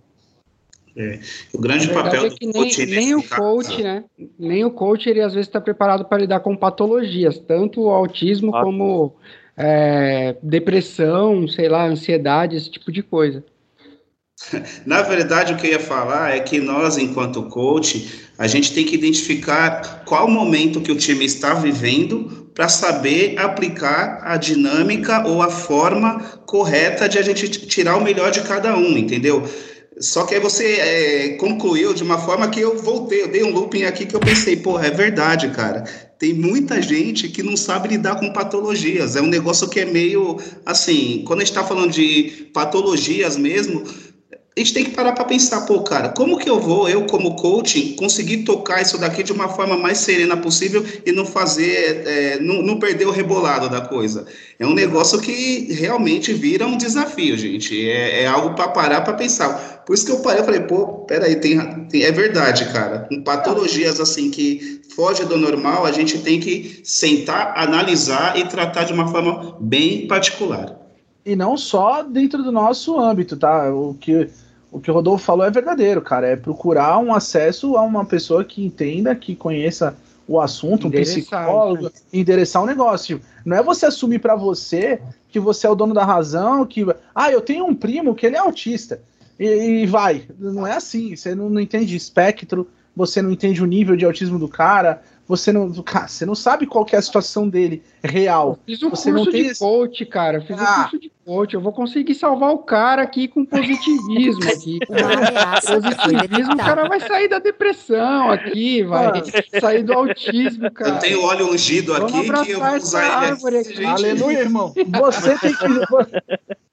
[0.96, 1.20] É.
[1.54, 4.06] O grande papel é que nem, coach, nem o coach, né?
[4.40, 8.56] Nem o coach ele às vezes está preparado para lidar com patologias, tanto o autismo
[8.56, 8.64] ah.
[8.64, 9.14] como
[9.58, 13.44] é, depressão, sei lá, ansiedade, esse tipo de coisa.
[14.86, 18.86] Na verdade, o que eu ia falar é que nós, enquanto coach, a gente tem
[18.86, 25.42] que identificar qual momento que o time está vivendo para saber aplicar a dinâmica ou
[25.42, 29.44] a forma correta de a gente tirar o melhor de cada um, entendeu?
[30.00, 33.52] Só que aí você é, concluiu de uma forma que eu voltei, eu dei um
[33.52, 35.84] looping aqui que eu pensei, porra, é verdade, cara.
[36.18, 39.16] Tem muita gente que não sabe lidar com patologias.
[39.16, 43.84] É um negócio que é meio assim, quando a gente está falando de patologias mesmo,
[44.54, 47.38] a gente tem que parar para pensar, pô, cara, como que eu vou, eu como
[47.38, 52.40] coaching, conseguir tocar isso daqui de uma forma mais serena possível e não fazer, é,
[52.42, 54.26] não, não, perder o rebolado da coisa.
[54.60, 57.90] É um negócio que realmente vira um desafio, gente.
[57.90, 59.84] É, é algo para parar para pensar.
[59.86, 63.08] Por isso que eu parei, eu falei, pô, peraí, tem, tem, é verdade, cara.
[63.08, 68.84] Com patologias assim que foge do normal, a gente tem que sentar, analisar e tratar
[68.84, 70.81] de uma forma bem particular.
[71.26, 73.74] E não só dentro do nosso âmbito, tá?
[73.74, 74.30] O que
[74.72, 76.28] o que o Rodolfo falou é verdadeiro, cara.
[76.28, 81.86] É procurar um acesso a uma pessoa que entenda, que conheça o assunto, um psicólogo,
[81.86, 81.92] né?
[82.14, 83.20] endereçar o um negócio.
[83.44, 87.30] Não é você assumir para você que você é o dono da razão, que ah,
[87.30, 89.02] eu tenho um primo que ele é autista.
[89.38, 90.24] E, e vai.
[90.40, 91.16] Não é assim.
[91.16, 95.54] Você não, não entende espectro, você não entende o nível de autismo do cara, você
[95.54, 98.50] não, cara, você não sabe qual é a situação dele real.
[98.50, 99.60] Eu fiz um você curso de esse...
[99.62, 100.40] coach, cara.
[100.40, 100.64] Eu fiz ah.
[100.64, 101.54] um curso de coach.
[101.54, 104.80] Eu vou conseguir salvar o cara aqui com positivismo aqui.
[104.86, 109.60] Com positivismo, o cara vai sair da depressão aqui, vai ah.
[109.62, 110.96] sair do autismo, cara.
[110.96, 113.86] Eu tenho óleo ungido aqui que eu vou usar ele aqui.
[113.86, 114.74] Aleluia, irmão.
[115.00, 115.66] Você tem que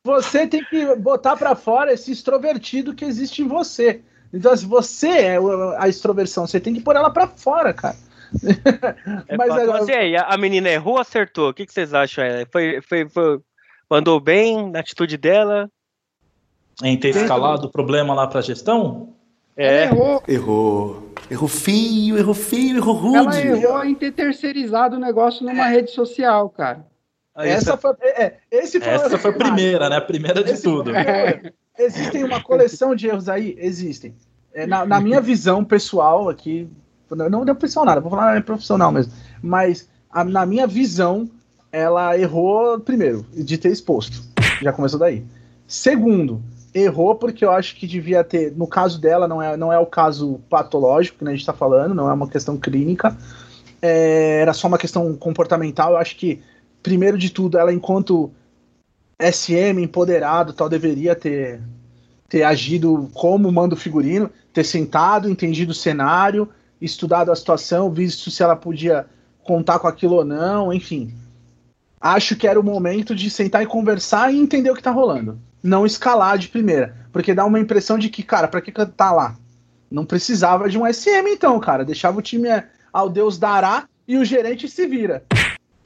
[0.02, 4.00] você tem que botar para fora esse extrovertido que existe em você.
[4.34, 5.38] Então, se você é
[5.78, 7.96] a extroversão, você tem que pôr ela para fora, cara.
[9.26, 9.80] É Mas agora...
[9.80, 11.50] Mas aí, a menina errou ou acertou?
[11.50, 12.24] O que, que vocês acham?
[12.50, 13.40] Foi, foi, foi,
[13.90, 15.70] mandou bem na atitude dela?
[16.82, 19.14] Em ter escalado o problema lá para a gestão?
[19.56, 19.84] É.
[19.84, 20.22] errou.
[20.28, 21.12] Errou.
[21.30, 23.16] Errou feio, errou feio, errou rude.
[23.16, 26.86] Ela errou em ter terceirizado o negócio numa rede social, cara.
[27.36, 29.96] Essa foi, é, esse foi, Essa foi a primeira, né?
[29.96, 30.90] A primeira de esse tudo.
[30.92, 33.54] Foi, existem uma coleção de erros aí?
[33.58, 34.14] Existem.
[34.52, 36.68] É, na, na, minha visão pessoal aqui,
[37.10, 39.12] não deu pessoal nada, vou falar é profissional mesmo.
[39.42, 41.28] Mas a, na minha visão,
[41.70, 44.22] ela errou primeiro de ter exposto.
[44.62, 45.24] Já começou daí.
[45.66, 46.42] Segundo,
[46.74, 49.86] errou porque eu acho que devia ter, no caso dela, não é, não é o
[49.86, 53.16] caso patológico que a gente está falando, não é uma questão clínica,
[53.80, 55.92] é, era só uma questão comportamental.
[55.92, 56.40] Eu acho que,
[56.82, 58.30] primeiro de tudo, ela, enquanto
[59.20, 61.60] SM empoderado, tal, deveria ter,
[62.28, 66.48] ter agido como manda o figurino, ter sentado, entendido o cenário,
[66.80, 69.06] estudado a situação, visto se ela podia
[69.42, 71.14] contar com aquilo ou não, enfim.
[72.00, 75.38] Acho que era o momento de sentar e conversar e entender o que tá rolando.
[75.62, 76.94] Não escalar de primeira.
[77.12, 79.36] Porque dá uma impressão de que, cara, pra que tá lá?
[79.90, 81.84] Não precisava de um SM, então, cara.
[81.84, 82.48] Deixava o time
[82.92, 85.24] ao Deus dará e o gerente se vira.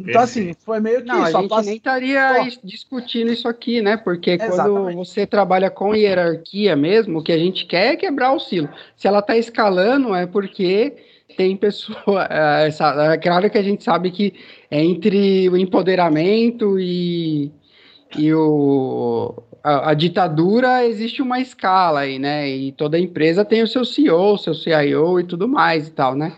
[0.08, 1.36] Então, assim, foi meio que não, isso.
[1.36, 1.66] A gente passa...
[1.68, 3.96] nem estaria discutindo isso aqui, né?
[3.96, 4.94] Porque Exatamente.
[4.94, 8.68] quando você trabalha com hierarquia mesmo, o que a gente quer é quebrar o silo.
[8.96, 10.94] Se ela tá escalando, é porque
[11.36, 11.92] tem pessoa.
[12.32, 12.68] É,
[13.14, 14.34] é claro que a gente sabe que
[14.70, 17.50] é entre o empoderamento e,
[18.16, 22.48] e o, a, a, ditadura existe uma escala aí, né?
[22.48, 26.34] E toda empresa tem o seu CEO, seu CIO e tudo mais e tal, né?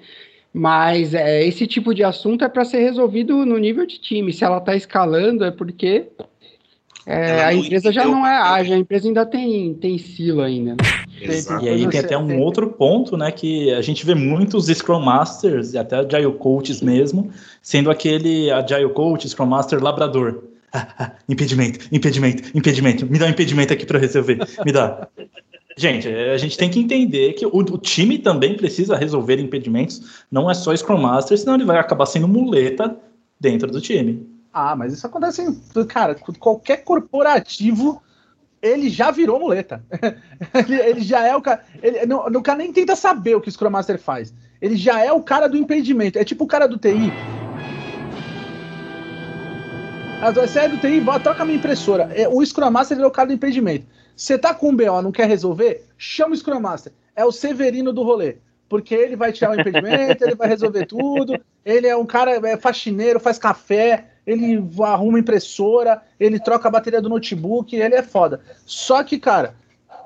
[0.56, 4.32] Mas é, esse tipo de assunto é para ser resolvido no nível de time.
[4.32, 6.06] Se ela está escalando, é porque
[7.04, 10.76] é, a empresa já não é ágil, a empresa ainda tem, tem silo ainda.
[11.20, 11.64] Exato.
[11.64, 15.74] E aí tem até um outro ponto, né, que a gente vê muitos Scrum Masters
[15.74, 20.44] e até Agile Coaches mesmo, sendo aquele Agile Coach, Scrum Master labrador.
[21.28, 23.06] impedimento, impedimento, impedimento.
[23.06, 24.38] Me dá um impedimento aqui para resolver.
[24.64, 25.08] Me dá.
[25.76, 30.48] Gente, a gente tem que entender que o, o, time também precisa resolver impedimentos, não
[30.48, 32.96] é só Scrum Master, senão ele vai acabar sendo muleta
[33.40, 34.24] dentro do time.
[34.52, 38.00] Ah, mas isso acontece em, cara, qualquer corporativo,
[38.62, 39.84] ele já virou muleta.
[40.54, 43.48] ele, ele, já é o cara, ele não, o cara nem tenta saber o que
[43.48, 44.32] o Scrum Master faz.
[44.62, 47.12] Ele já é o cara do impedimento, é tipo o cara do TI.
[50.32, 52.10] Você é do TI, troca minha impressora.
[52.14, 53.86] É, o Scrum Master é o cara do impedimento.
[54.16, 55.84] Você tá com um BO, não quer resolver?
[55.98, 56.92] Chama o Scrum Master.
[57.14, 58.36] É o Severino do rolê.
[58.68, 61.38] Porque ele vai tirar o impedimento, ele vai resolver tudo.
[61.64, 67.02] Ele é um cara é faxineiro, faz café, ele arruma impressora, ele troca a bateria
[67.02, 68.40] do notebook, ele é foda.
[68.64, 69.54] Só que, cara,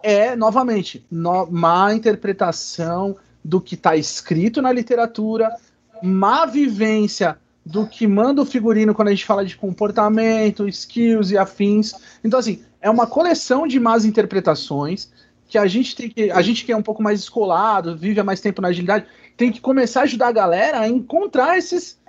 [0.03, 5.55] é, novamente, no, má interpretação do que está escrito na literatura,
[6.03, 11.37] má vivência do que manda o figurino quando a gente fala de comportamento, skills e
[11.37, 11.93] afins.
[12.25, 15.11] Então, assim, é uma coleção de más interpretações
[15.47, 16.31] que a gente tem que.
[16.31, 19.05] A gente que é um pouco mais escolado, vive há mais tempo na agilidade,
[19.37, 22.01] tem que começar a ajudar a galera a encontrar esses,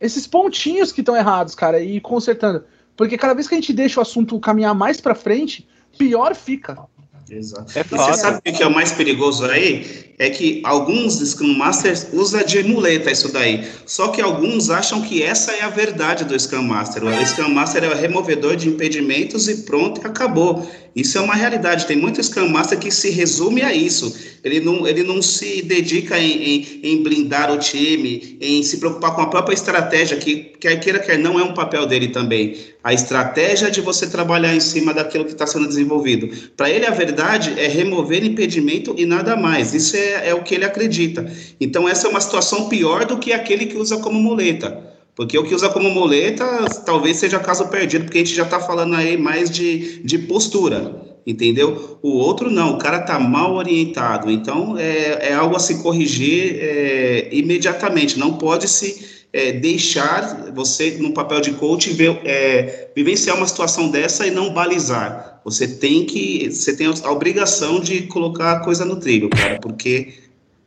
[0.00, 2.64] esses pontinhos que estão errados, cara, e ir consertando.
[2.96, 6.86] Porque cada vez que a gente deixa o assunto caminhar mais para frente, pior fica.
[7.32, 7.78] Exato.
[7.78, 10.12] É você sabe o que é o mais perigoso aí?
[10.18, 13.66] É que alguns Scrum Masters usam de muleta isso daí.
[13.86, 17.04] Só que alguns acham que essa é a verdade do Scrum Master.
[17.04, 20.70] O Scrum Master é o removedor de impedimentos e pronto, acabou.
[20.94, 21.86] Isso é uma realidade.
[21.86, 24.14] Tem muito Scrum Master que se resume a isso.
[24.44, 29.14] Ele não, ele não se dedica em, em, em blindar o time, em se preocupar
[29.14, 32.56] com a própria estratégia, que quer queira, quer não, é um papel dele também.
[32.84, 36.28] A estratégia de você trabalhar em cima daquilo que está sendo desenvolvido.
[36.56, 39.72] Para ele, a verdade é remover impedimento e nada mais.
[39.72, 41.30] Isso é, é o que ele acredita.
[41.60, 44.91] Então, essa é uma situação pior do que aquele que usa como muleta.
[45.14, 48.58] Porque o que usa como muleta talvez seja caso perdido, porque a gente já está
[48.58, 51.98] falando aí mais de, de postura, entendeu?
[52.02, 54.30] O outro não, o cara está mal orientado.
[54.30, 58.18] Então é, é algo a se corrigir é, imediatamente.
[58.18, 63.90] Não pode se é, deixar você, no papel de coach, ver, é, vivenciar uma situação
[63.90, 65.40] dessa e não balizar.
[65.44, 70.14] Você tem que, você tem a obrigação de colocar a coisa no trilho, cara, porque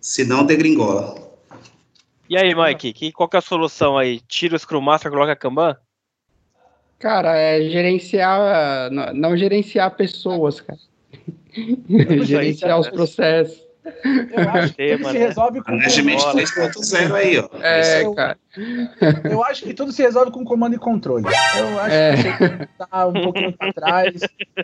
[0.01, 1.24] senão degringola.
[2.29, 4.19] E aí, Mike, que, qual que é a solução aí?
[4.21, 5.77] Tira o Scrum Master, coloca a Kanban?
[6.97, 10.79] Cara, é gerenciar, não, não gerenciar pessoas, cara.
[12.23, 13.65] gerenciar os processos.
[13.85, 17.49] Eu acho que tudo se resolve com Management 3.0 aí, ó.
[17.61, 18.37] É, cara.
[19.29, 21.25] Eu acho que tudo se resolve com comando e controle.
[21.25, 22.15] Eu acho é.
[22.15, 24.21] que tá um pouquinho para trás.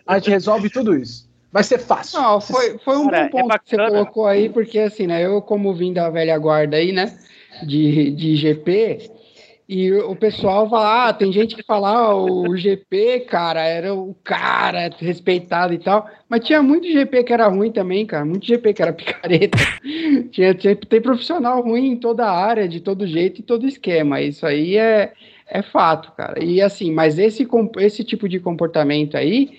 [0.08, 1.30] A gente resolve tudo isso.
[1.52, 2.20] Vai ser fácil.
[2.20, 5.06] Não, foi, foi um Cara, bom é ponto é que você colocou aí, porque assim,
[5.06, 5.24] né?
[5.24, 7.16] Eu, como vim da velha guarda aí, né?
[7.66, 9.12] De, de GP,
[9.74, 14.14] e o pessoal fala, ah, tem gente que fala, ah, o GP, cara, era o
[14.22, 18.74] cara respeitado e tal, mas tinha muito GP que era ruim também, cara, muito GP
[18.74, 19.58] que era picareta.
[20.30, 24.20] tinha, tinha, tem profissional ruim em toda a área, de todo jeito e todo esquema.
[24.20, 25.14] Isso aí é,
[25.48, 26.44] é fato, cara.
[26.44, 27.48] E assim, mas esse,
[27.78, 29.52] esse tipo de comportamento aí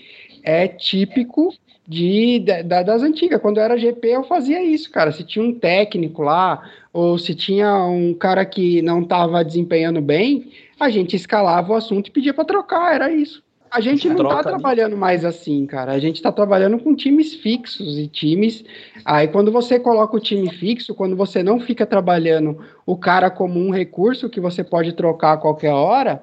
[0.42, 1.54] é típico
[1.86, 3.40] de, da, das antigas.
[3.40, 5.12] Quando eu era GP, eu fazia isso, cara.
[5.12, 10.50] Se tinha um técnico lá, ou se tinha um cara que não estava desempenhando bem,
[10.78, 13.42] a gente escalava o assunto e pedia para trocar, era isso.
[13.70, 15.92] A gente não está trabalhando mais assim, cara.
[15.92, 18.62] A gente está trabalhando com times fixos e times.
[19.02, 23.58] Aí, quando você coloca o time fixo, quando você não fica trabalhando o cara como
[23.58, 26.22] um recurso que você pode trocar a qualquer hora,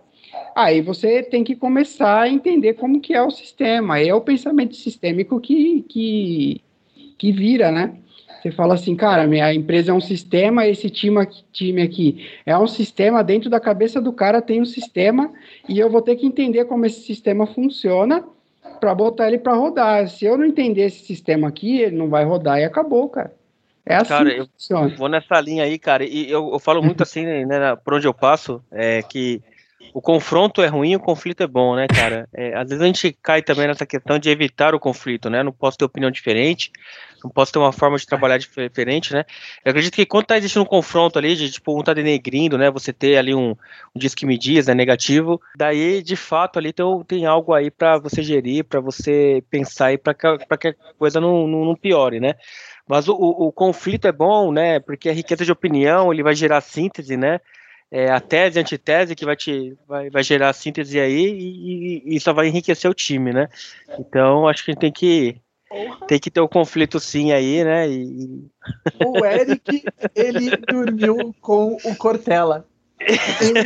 [0.56, 3.96] Aí você tem que começar a entender como que é o sistema.
[3.96, 6.62] Aí é o pensamento sistêmico que, que,
[7.18, 7.96] que vira, né?
[8.42, 12.58] Você fala assim, cara, minha empresa é um sistema, esse time aqui, time aqui é
[12.58, 15.32] um sistema, dentro da cabeça do cara tem um sistema,
[15.68, 18.24] e eu vou ter que entender como esse sistema funciona
[18.80, 20.08] para botar ele para rodar.
[20.08, 23.34] Se eu não entender esse sistema aqui, ele não vai rodar e acabou, cara.
[23.86, 24.96] É assim cara, eu funciona.
[24.96, 28.14] vou nessa linha aí, cara, e eu, eu falo muito assim, né, por onde eu
[28.14, 29.42] passo, é que
[29.94, 32.28] o confronto é ruim, o conflito é bom, né, cara?
[32.34, 35.44] É, às vezes a gente cai também nessa questão de evitar o conflito, né?
[35.44, 36.72] Não posso ter opinião diferente,
[37.24, 39.26] não posso ter uma forma de trabalhar diferente, né?
[39.64, 42.70] Eu acredito que quando tá existindo um confronto ali, de tipo, um tá denegrindo, né?
[42.72, 44.74] Você ter ali um, um disque me diz, né?
[44.74, 49.94] Negativo, daí de fato ali tem, tem algo aí para você gerir, para você pensar
[49.94, 52.36] e para que, que a coisa não, não, não piore, né?
[52.88, 54.80] Mas o, o, o conflito é bom, né?
[54.80, 57.40] Porque a riqueza de opinião, ele vai gerar síntese, né?
[57.92, 61.26] É, a tese e a antitese que vai, te, vai, vai gerar a síntese aí
[61.26, 63.50] e, e, isso vai enriquecer o time, né?
[63.98, 65.42] Então, acho que a gente tem que,
[66.08, 67.90] tem que ter o um conflito sim aí, né?
[67.90, 68.48] E...
[69.04, 69.84] O Eric,
[70.16, 72.66] ele dormiu com o Cortella.
[73.00, 73.60] Ele,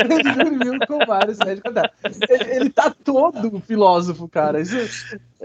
[0.00, 1.62] ele dormiu com vários Ele,
[2.56, 4.60] ele tá todo filósofo, cara.
[4.60, 4.76] Isso,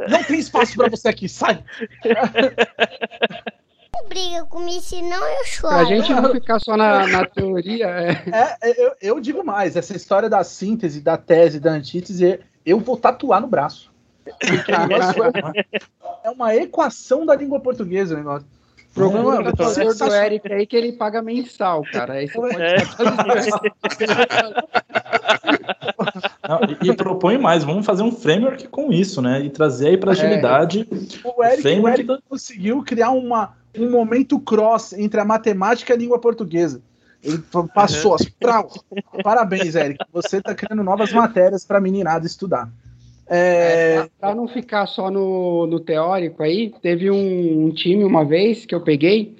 [0.10, 1.64] não tem espaço para você aqui, sai!
[4.08, 5.76] Briga comigo, senão eu choro.
[5.76, 7.88] Pra gente não ficar só na, na teoria.
[7.88, 8.12] É...
[8.32, 12.80] é, é eu, eu, digo mais: essa história da síntese, da tese, da antítese, eu
[12.80, 13.90] vou tatuar no braço.
[16.24, 18.48] É, é uma equação da língua portuguesa o negócio.
[18.92, 19.54] O problema é, o
[19.94, 22.14] do Eric aí que ele paga mensal, cara.
[22.14, 22.78] Aí você pode é.
[26.48, 29.42] Não, e, e, propõe mais, vamos fazer um framework com isso, né?
[29.42, 30.88] E trazer aí para agilidade.
[30.92, 30.96] É.
[31.28, 32.20] O Eric, o Eric da...
[32.28, 36.82] conseguiu criar uma, um momento cross entre a matemática e a língua portuguesa.
[37.24, 37.40] Ele
[37.74, 38.70] passou as prau.
[39.24, 40.04] Parabéns, Eric.
[40.14, 42.72] Você está criando novas matérias para a meninada estudar.
[43.28, 43.96] É...
[43.98, 48.66] é para não ficar só no, no teórico aí, teve um, um, time uma vez
[48.66, 49.36] que eu peguei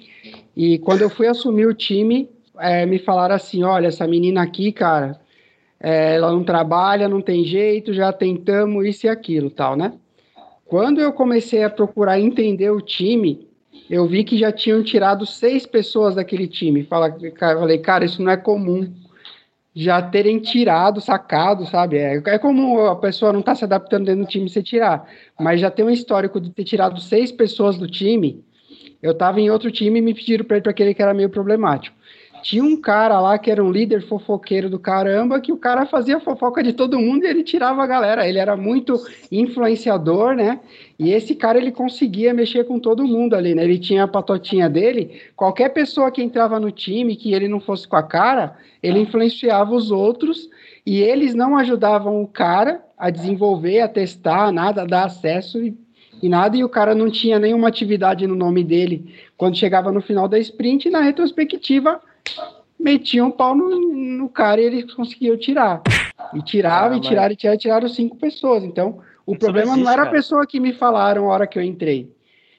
[0.56, 4.72] e quando eu fui assumir o time, é, me falaram assim: olha, essa menina aqui,
[4.72, 5.20] cara,
[5.80, 9.94] é, ela não trabalha, não tem jeito, já tentamos isso e aquilo, tal, né?
[10.66, 13.49] Quando eu comecei a procurar entender o time,
[13.90, 16.84] eu vi que já tinham tirado seis pessoas daquele time.
[16.84, 18.94] Falei, cara, isso não é comum.
[19.74, 21.98] Já terem tirado, sacado, sabe?
[21.98, 25.08] É, é como a pessoa não tá se adaptando dentro do time você tirar.
[25.40, 28.44] Mas já tem um histórico de ter tirado seis pessoas do time.
[29.02, 31.30] Eu tava em outro time e me pediram para ir para aquele que era meio
[31.30, 31.96] problemático.
[32.42, 36.20] Tinha um cara lá que era um líder fofoqueiro do caramba, que o cara fazia
[36.20, 38.28] fofoca de todo mundo e ele tirava a galera.
[38.28, 39.00] Ele era muito
[39.32, 40.60] influenciador, né?
[40.98, 43.64] E esse cara ele conseguia mexer com todo mundo ali, né?
[43.64, 45.22] Ele tinha a patotinha dele.
[45.36, 49.74] Qualquer pessoa que entrava no time que ele não fosse com a cara, ele influenciava
[49.74, 50.50] os outros
[50.86, 55.78] e eles não ajudavam o cara a desenvolver, a testar, nada, a dar acesso e,
[56.22, 56.58] e nada.
[56.58, 60.40] E o cara não tinha nenhuma atividade no nome dele quando chegava no final da
[60.40, 60.90] sprint.
[60.90, 62.02] Na retrospectiva,
[62.80, 65.82] metiam um pau no, no cara e eles conseguiam tirar.
[66.34, 68.64] E tirava, ah, e tiraram, e tiraram, e tiraram cinco pessoas.
[68.64, 70.10] Então, o Isso problema não, existe, não era cara.
[70.10, 72.12] a pessoa que me falaram a hora que eu entrei.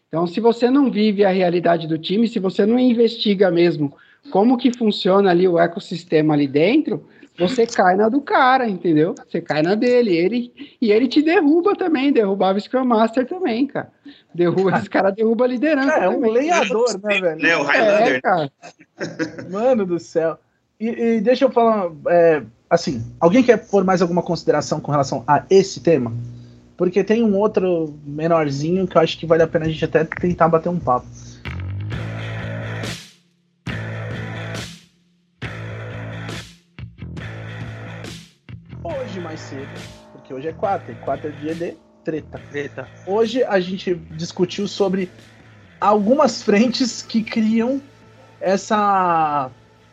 [0.09, 3.95] Então, se você não vive a realidade do time, se você não investiga mesmo
[4.31, 7.07] como que funciona ali o ecossistema ali dentro,
[7.41, 9.15] você cai na do cara, entendeu?
[9.27, 13.67] Você cai na dele, ele e ele te derruba também, derrubava o Scrum Master também,
[13.67, 13.91] cara.
[14.35, 15.95] Derruba, esse cara derruba a liderança.
[15.95, 17.47] É, é um lenhador, né, velho?
[17.47, 18.15] É, o Highlander.
[18.17, 18.53] É, cara.
[19.51, 20.39] Mano do céu.
[20.79, 25.25] E, e deixa eu falar, é, assim, alguém quer pôr mais alguma consideração com relação
[25.27, 26.13] a esse tema?
[26.77, 30.05] Porque tem um outro menorzinho que eu acho que vale a pena a gente até
[30.05, 31.07] tentar bater um papo.
[40.13, 42.41] Porque hoje é quarta, e quarta é dia de treta.
[42.51, 42.89] Treta.
[43.07, 45.11] Hoje a gente discutiu sobre
[45.81, 47.81] algumas frentes que criam
[48.41, 49.51] essa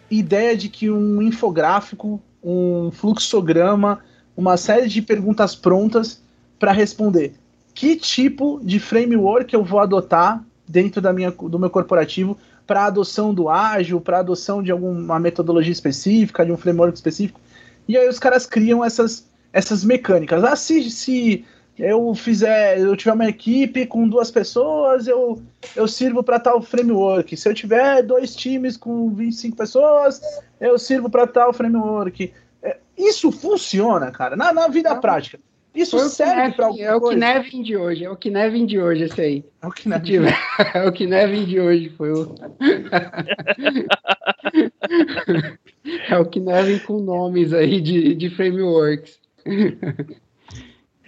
[0.10, 4.00] ideia de que um infográfico, um fluxograma,
[4.36, 6.22] uma série de perguntas prontas
[6.60, 7.34] para responder
[7.78, 12.36] que tipo de framework eu vou adotar dentro da minha, do meu corporativo
[12.66, 17.40] para adoção do ágil, para adoção de alguma metodologia específica, de um framework específico.
[17.88, 19.27] E aí os caras criam essas,
[19.58, 20.44] essas mecânicas.
[20.44, 21.44] Ah, se, se
[21.80, 25.42] eu fizer, eu tiver uma equipe com duas pessoas, eu,
[25.76, 27.36] eu sirvo para tal framework.
[27.36, 30.22] Se eu tiver dois times com 25 pessoas,
[30.62, 32.32] eu sirvo para tal framework.
[32.62, 35.40] É, isso funciona, cara, na, na vida prática.
[35.74, 39.22] Isso serve para alguma É o Knevin de hoje, é o Knevin de hoje, esse
[39.22, 39.46] aí.
[39.62, 40.26] É o Knevin,
[40.74, 42.34] é o Knevin de hoje, foi o...
[46.10, 49.20] é o Knevin com nomes aí de, de frameworks.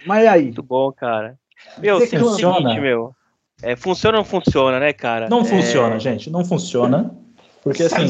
[0.06, 0.44] Mas aí?
[0.44, 1.38] Muito bom, cara.
[1.78, 3.14] Meu, se funciona, seguinte, meu.
[3.62, 5.28] É, funciona ou não funciona, né, cara?
[5.28, 5.44] Não é...
[5.44, 6.30] funciona, gente.
[6.30, 7.14] Não funciona.
[7.62, 8.08] Porque assim.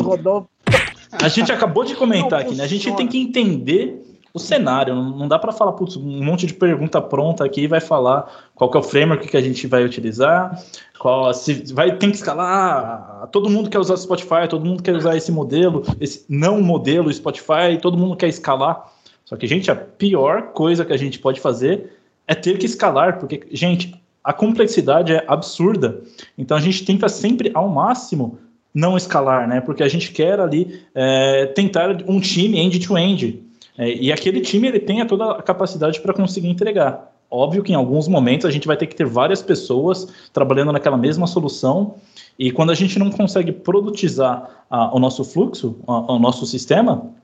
[1.12, 2.62] A gente acabou de comentar aqui, né?
[2.62, 4.01] A gente tem que entender
[4.33, 4.95] o cenário.
[4.95, 8.76] Não dá para falar, putz, um monte de pergunta pronta aqui vai falar qual que
[8.76, 10.57] é o framework que a gente vai utilizar,
[10.99, 13.28] qual se vai tem que escalar.
[13.33, 17.76] Todo mundo quer usar Spotify, todo mundo quer usar esse modelo, esse não modelo Spotify,
[17.81, 18.93] todo mundo quer escalar.
[19.31, 21.93] Só que, gente, a pior coisa que a gente pode fazer
[22.26, 26.03] é ter que escalar, porque, gente, a complexidade é absurda.
[26.37, 28.41] Então a gente tenta sempre ao máximo
[28.74, 29.61] não escalar, né?
[29.61, 33.41] Porque a gente quer ali é, tentar um time end-to-end.
[33.78, 37.12] É, e aquele time ele tem toda a capacidade para conseguir entregar.
[37.31, 40.97] Óbvio que em alguns momentos a gente vai ter que ter várias pessoas trabalhando naquela
[40.97, 41.95] mesma solução.
[42.37, 47.14] E quando a gente não consegue produtizar a, o nosso fluxo, a, o nosso sistema,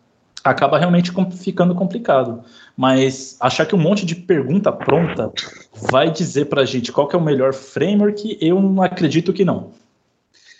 [0.50, 2.44] acaba realmente ficando complicado.
[2.76, 5.32] Mas achar que um monte de pergunta pronta
[5.72, 9.72] vai dizer para a gente qual é o melhor framework, eu não acredito que não.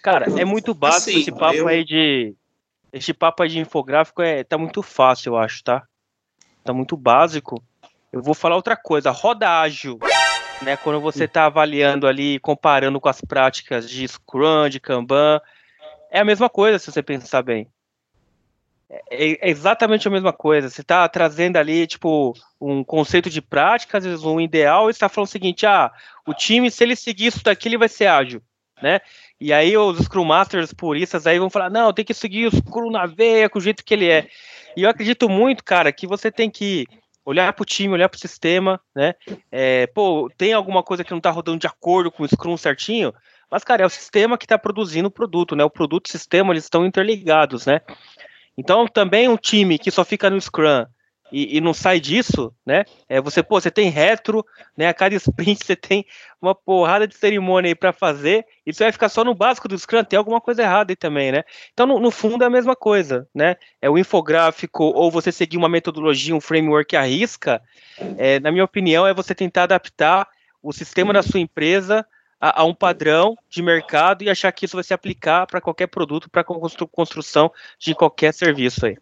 [0.02, 1.68] Cara, é muito básico assim, esse papo eu...
[1.68, 2.34] aí de.
[2.92, 5.82] Esse papo aí de infográfico é, tá muito fácil, eu acho, tá?
[6.64, 7.62] Tá muito básico.
[8.12, 9.10] Eu vou falar outra coisa.
[9.10, 9.98] Roda ágil.
[10.62, 15.38] Né, quando você está avaliando ali, comparando com as práticas de Scrum, de Kanban,
[16.10, 17.68] é a mesma coisa se você pensar bem.
[18.88, 20.68] É, é, exatamente a mesma coisa.
[20.68, 25.08] Você está trazendo ali, tipo, um conceito de prática, às vezes um ideal, e está
[25.08, 25.90] falando o seguinte: ah,
[26.26, 28.40] o time, se ele seguir isso daqui, ele vai ser ágil,
[28.80, 29.00] né?
[29.40, 32.90] E aí os Scrum Masters puristas aí vão falar: não, tem que seguir o Scrum
[32.90, 34.28] na veia, com o jeito que ele é.
[34.76, 36.86] E eu acredito muito, cara, que você tem que
[37.24, 39.14] olhar para o time, olhar para o sistema, né?
[39.50, 43.12] É, pô, tem alguma coisa que não está rodando de acordo com o Scrum certinho?
[43.50, 45.64] Mas, cara, é o sistema que está produzindo o produto, né?
[45.64, 47.80] O produto e o sistema, eles estão interligados, né?
[48.56, 50.86] Então, também um time que só fica no Scrum,
[51.32, 52.84] e, e, não sai disso, né?
[53.08, 54.44] É você, pô, você tem retro,
[54.76, 54.88] né?
[54.88, 56.06] A cada sprint você tem
[56.40, 59.76] uma porrada de cerimônia aí para fazer, e você vai ficar só no básico do
[59.76, 61.42] Scrum, tem alguma coisa errada aí também, né?
[61.72, 63.56] Então, no, no, fundo, é a mesma coisa, né?
[63.82, 67.60] É o infográfico, ou você seguir uma metodologia, um framework à risca,
[68.16, 70.28] é, na minha opinião, é você tentar adaptar
[70.62, 72.06] o sistema da sua empresa
[72.40, 75.86] a, a, um padrão de mercado e achar que isso vai se aplicar para qualquer
[75.86, 78.96] produto, para construção de qualquer serviço aí.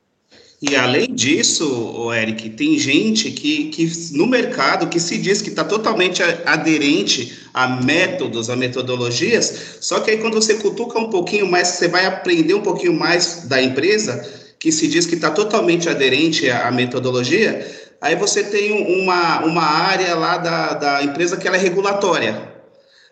[0.62, 5.62] E além disso, Eric, tem gente que, que no mercado que se diz que está
[5.62, 11.68] totalmente aderente a métodos, a metodologias, só que aí quando você cutuca um pouquinho mais,
[11.68, 14.26] você vai aprender um pouquinho mais da empresa,
[14.58, 17.66] que se diz que está totalmente aderente à metodologia,
[18.00, 22.53] aí você tem uma, uma área lá da, da empresa que ela é regulatória.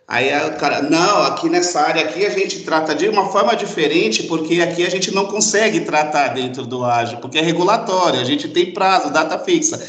[0.06, 4.24] Aí o cara, não, aqui nessa área aqui a gente trata de uma forma diferente,
[4.24, 8.48] porque aqui a gente não consegue tratar dentro do ágil, porque é regulatório, a gente
[8.48, 9.80] tem prazo, data fixa.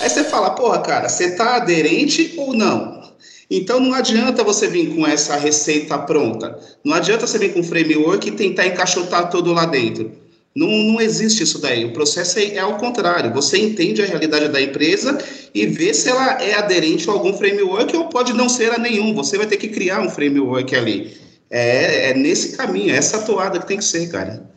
[0.00, 3.02] Aí você fala, porra, cara, você tá aderente ou não?
[3.50, 6.58] Então não adianta você vir com essa receita pronta.
[6.82, 10.10] Não adianta você vir com framework e tentar encaixotar tudo lá dentro.
[10.54, 11.84] Não, não existe isso daí.
[11.84, 13.32] O processo é, é ao contrário.
[13.32, 15.18] Você entende a realidade da empresa
[15.54, 19.14] e vê se ela é aderente a algum framework ou pode não ser a nenhum.
[19.14, 21.16] Você vai ter que criar um framework ali.
[21.50, 24.50] É, é nesse caminho, é essa toada que tem que ser, cara.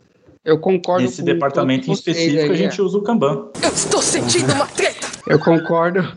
[0.44, 3.50] Eu concordo Nesse departamento em específico, a gente usa o Kanban.
[3.62, 5.06] Eu estou sentindo uma treta!
[5.26, 6.16] Eu concordo.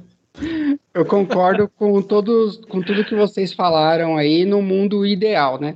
[0.94, 5.76] Eu concordo com todos, com tudo que vocês falaram aí no mundo ideal, né?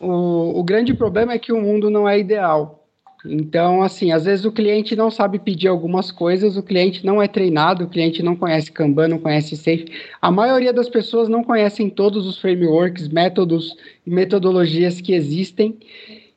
[0.00, 2.81] O, o grande problema é que o mundo não é ideal.
[3.24, 7.28] Então, assim, às vezes o cliente não sabe pedir algumas coisas, o cliente não é
[7.28, 9.86] treinado, o cliente não conhece Kanban, não conhece Safe.
[10.20, 15.78] A maioria das pessoas não conhecem todos os frameworks, métodos e metodologias que existem.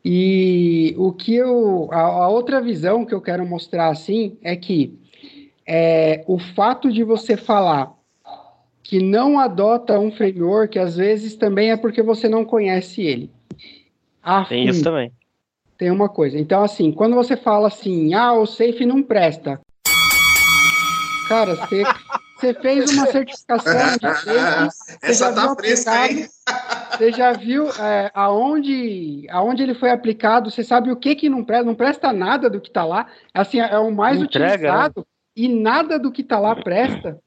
[0.03, 1.89] E o que eu.
[1.91, 4.93] A, a outra visão que eu quero mostrar assim é que
[5.65, 7.91] é, o fato de você falar
[8.83, 13.31] que não adota um framework, às vezes também é porque você não conhece ele.
[14.49, 15.11] Tem isso também
[15.77, 16.37] tem uma coisa.
[16.37, 19.59] Então, assim, quando você fala assim, ah, o safe não presta.
[21.27, 21.83] Cara, você,
[22.37, 23.99] você fez uma certificação de
[24.69, 24.97] safe.
[25.01, 26.27] Essa tá fresca, hein?
[26.91, 30.49] Você já viu é, aonde, aonde ele foi aplicado?
[30.49, 31.65] Você sabe o que que não presta?
[31.65, 33.07] Não presta nada do que está lá.
[33.33, 34.53] Assim, é o mais Entrega, né?
[34.55, 35.05] utilizado né?
[35.35, 37.19] e nada do que está lá presta.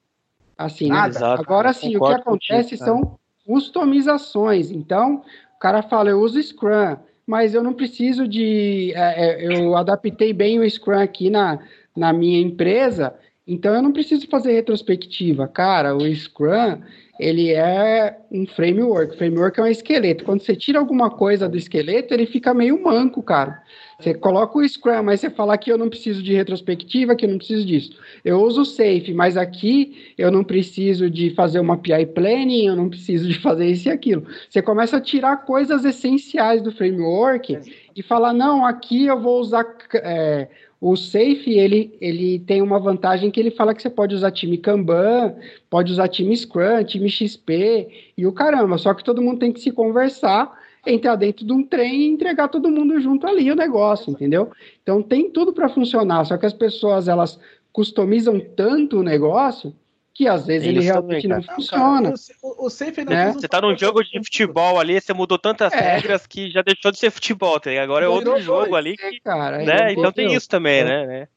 [0.56, 1.08] Assim, nada.
[1.08, 4.70] Exato, Agora, sim, o que acontece contigo, são customizações.
[4.70, 5.22] Então,
[5.56, 6.96] o cara fala, eu uso Scrum
[7.28, 8.90] mas eu não preciso de.
[8.94, 11.58] É, é, eu adaptei bem o Scrum aqui na,
[11.94, 13.14] na minha empresa,
[13.46, 15.46] então eu não preciso fazer retrospectiva.
[15.46, 16.80] Cara, o Scrum,
[17.20, 19.18] ele é um framework.
[19.18, 20.24] Framework é um esqueleto.
[20.24, 23.62] Quando você tira alguma coisa do esqueleto, ele fica meio manco, cara.
[24.00, 27.30] Você coloca o Scrum, mas você falar que eu não preciso de retrospectiva, que eu
[27.30, 27.98] não preciso disso.
[28.24, 32.76] Eu uso o Safe, mas aqui eu não preciso de fazer uma PI Planning, eu
[32.76, 34.24] não preciso de fazer isso e aquilo.
[34.48, 37.58] Você começa a tirar coisas essenciais do framework
[37.96, 39.66] e falar, não, aqui eu vou usar...
[39.94, 40.46] É,
[40.80, 44.56] o Safe, ele, ele tem uma vantagem que ele fala que você pode usar time
[44.56, 45.34] Kanban,
[45.68, 48.78] pode usar time Scrum, time XP e o caramba.
[48.78, 52.48] Só que todo mundo tem que se conversar entrar dentro de um trem e entregar
[52.48, 54.50] todo mundo junto ali o negócio, entendeu?
[54.82, 57.38] Então tem tudo para funcionar, só que as pessoas elas
[57.72, 59.74] customizam tanto o negócio
[60.18, 62.14] que às vezes ele realmente também, não funciona.
[62.42, 63.32] o, o safe né?
[63.32, 65.94] Você tá num jogo de futebol ali, você mudou tantas é.
[65.94, 69.20] regras que já deixou de ser futebol, tá Agora é outro jogo ali que, é,
[69.20, 69.92] cara, né?
[69.92, 71.06] Então tem isso também, é.
[71.06, 71.28] né?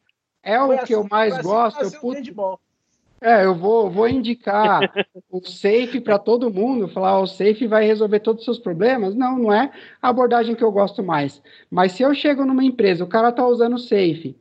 [0.41, 1.83] É o que eu mais gosto.
[1.83, 2.57] Eu puto,
[3.21, 4.81] é, eu vou, vou indicar
[5.29, 9.13] o Safe para todo mundo, falar o Safe vai resolver todos os seus problemas.
[9.13, 11.41] Não, não é a abordagem que eu gosto mais.
[11.69, 14.35] Mas se eu chego numa empresa, o cara está usando o Safe, o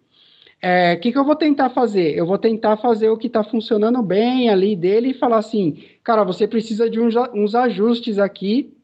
[0.63, 2.17] é, que, que eu vou tentar fazer?
[2.17, 6.25] Eu vou tentar fazer o que está funcionando bem ali dele e falar assim, cara,
[6.25, 8.75] você precisa de uns, uns ajustes aqui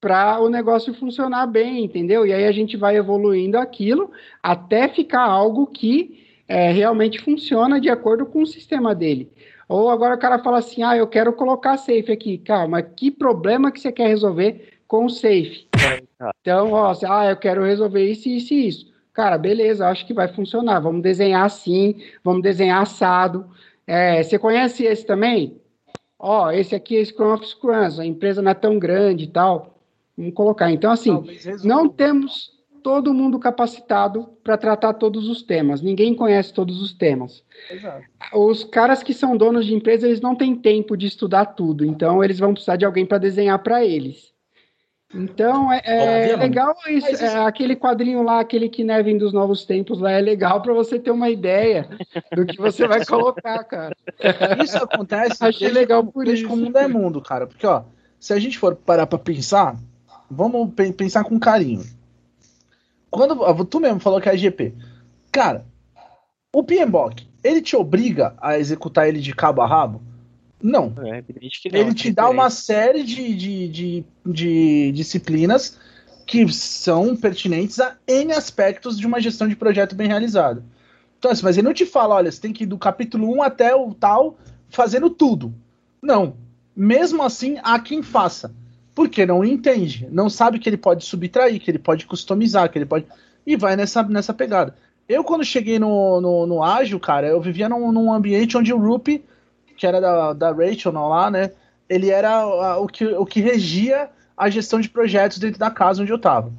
[0.00, 2.24] para o negócio funcionar bem, entendeu?
[2.24, 7.90] E aí a gente vai evoluindo aquilo até ficar algo que é, realmente funciona de
[7.90, 9.30] acordo com o sistema dele.
[9.68, 12.38] Ou agora o cara fala assim, ah, eu quero colocar safe aqui.
[12.38, 15.68] Calma, que problema que você quer resolver com o safe?
[16.40, 18.92] Então, ó, ah, eu quero resolver isso, isso e isso.
[19.12, 20.80] Cara, beleza, acho que vai funcionar.
[20.80, 23.46] Vamos desenhar assim, vamos desenhar assado.
[23.86, 25.60] É, você conhece esse também?
[26.18, 29.78] Ó, esse aqui é Scrum of Scrums, a empresa não é tão grande e tal.
[30.16, 30.70] Vamos colocar.
[30.70, 31.22] Então, assim,
[31.62, 32.57] não temos
[32.88, 35.82] todo mundo capacitado para tratar todos os temas.
[35.82, 37.44] Ninguém conhece todos os temas.
[37.70, 38.02] Exato.
[38.32, 42.24] Os caras que são donos de empresa, eles não têm tempo de estudar tudo, então
[42.24, 44.32] eles vão precisar de alguém para desenhar para eles.
[45.14, 49.66] Então é, é legal isso, isso, é, aquele quadrinho lá, aquele que Nevin dos Novos
[49.66, 51.90] Tempos lá é legal para você ter uma ideia
[52.34, 53.94] do que você vai colocar, cara.
[54.64, 55.44] Isso acontece.
[55.44, 56.48] Achei legal por isso.
[56.48, 57.46] Com o mundo é mundo, cara.
[57.46, 57.82] Porque ó,
[58.18, 59.76] se a gente for parar para pensar,
[60.30, 61.97] vamos pensar com carinho.
[63.10, 64.74] Quando tu mesmo falou que é GP,
[65.32, 65.64] cara,
[66.52, 70.02] o PMBOK, ele te obriga a executar ele de cabo a rabo?
[70.62, 70.92] Não.
[70.98, 75.78] É, não ele te dá uma série de, de, de, de, disciplinas
[76.26, 80.62] que são pertinentes a N aspectos de uma gestão de projeto bem realizado.
[81.18, 83.42] Então, assim, mas ele não te fala, olha, você tem que ir do capítulo 1
[83.42, 84.38] até o tal,
[84.68, 85.54] fazendo tudo.
[86.02, 86.36] Não.
[86.76, 88.54] Mesmo assim, há quem faça.
[88.98, 92.84] Porque não entende, não sabe que ele pode subtrair, que ele pode customizar, que ele
[92.84, 93.06] pode.
[93.46, 94.74] E vai nessa, nessa pegada.
[95.08, 98.76] Eu, quando cheguei no, no, no ágil, cara, eu vivia num, num ambiente onde o
[98.76, 99.24] Rupi
[99.76, 101.52] que era da, da Rachel não, lá, né?
[101.88, 106.02] Ele era a, o, que, o que regia a gestão de projetos dentro da casa
[106.02, 106.52] onde eu tava.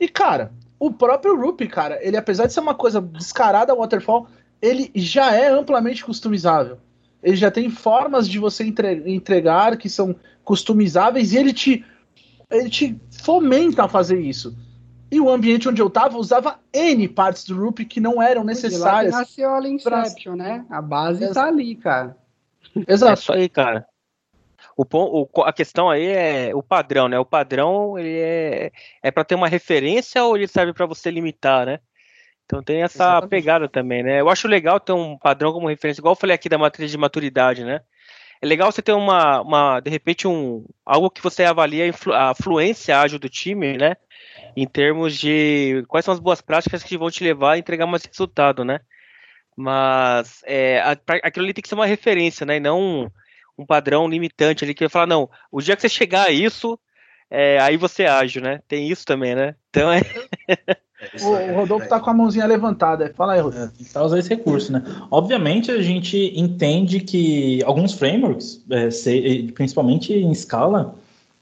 [0.00, 4.26] E, cara, o próprio Rupi, cara, ele apesar de ser uma coisa descarada waterfall,
[4.60, 6.78] ele já é amplamente customizável.
[7.24, 10.14] Ele já tem formas de você entre, entregar que são
[10.44, 11.82] customizáveis e ele te,
[12.50, 14.54] ele te fomenta a fazer isso.
[15.10, 19.12] E o ambiente onde eu tava usava N partes do Rupi que não eram necessárias.
[19.12, 20.44] De lá nasceu a Inception, pra...
[20.44, 20.66] né?
[20.68, 22.16] A base Ex tá ali, cara.
[22.86, 23.12] Exato.
[23.12, 23.86] É isso aí, cara.
[24.76, 27.18] O, o, a questão aí é o padrão, né?
[27.18, 28.72] O padrão ele é,
[29.02, 31.78] é para ter uma referência ou ele serve para você limitar, né?
[32.44, 33.30] Então tem essa Exatamente.
[33.30, 34.20] pegada também, né?
[34.20, 36.98] Eu acho legal ter um padrão como referência, igual eu falei aqui da matriz de
[36.98, 37.80] maturidade, né?
[38.42, 43.00] É legal você ter uma, uma de repente, um algo que você avalia a, fluência
[43.00, 43.96] ágil do time, né?
[44.56, 48.04] Em termos de quais são as boas práticas que vão te levar a entregar mais
[48.04, 48.80] resultado, né?
[49.56, 50.82] Mas é,
[51.22, 52.56] aquilo ali tem que ser uma referência, né?
[52.56, 53.10] E não um,
[53.56, 56.78] um padrão limitante ali que vai falar, não, o dia que você chegar a isso,
[57.30, 58.60] é, aí você age, né?
[58.68, 59.54] Tem isso também, né?
[59.70, 60.00] Então é.
[61.22, 63.12] o, o, Rodolfo tá com a mãozinha levantada.
[63.16, 63.64] Fala aí, Rodolfo.
[63.64, 64.82] É, tem que usar esse recurso, né?
[65.10, 70.94] Obviamente a gente entende que alguns frameworks, é, se, principalmente em escala,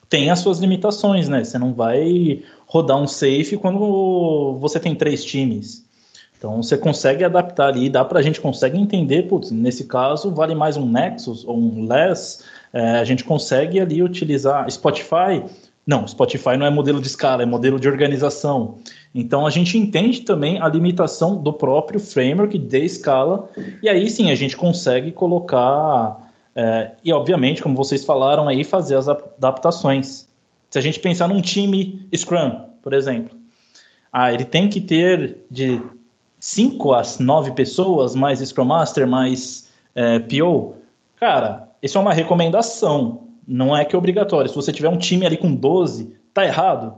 [0.09, 1.43] têm as suas limitações, né?
[1.45, 5.85] Você não vai rodar um safe quando você tem três times.
[6.37, 10.57] Então você consegue adaptar ali, dá para a gente consegue entender, putz, nesse caso vale
[10.57, 12.43] mais um Nexus ou um Less,
[12.73, 15.45] é, a gente consegue ali utilizar Spotify.
[15.85, 18.79] Não, Spotify não é modelo de escala, é modelo de organização.
[19.13, 23.49] Então a gente entende também a limitação do próprio framework de escala,
[23.83, 28.97] e aí sim a gente consegue colocar, é, e obviamente, como vocês falaram aí, fazer
[28.97, 30.29] as adaptações.
[30.71, 33.37] Se a gente pensar num time Scrum, por exemplo,
[34.13, 35.83] ah, ele tem que ter de
[36.39, 40.77] 5 às 9 pessoas, mais Scrum Master, mais é, PO,
[41.17, 43.32] cara, isso é uma recomendação.
[43.47, 44.49] Não é que é obrigatório.
[44.49, 46.95] Se você tiver um time ali com 12, tá errado?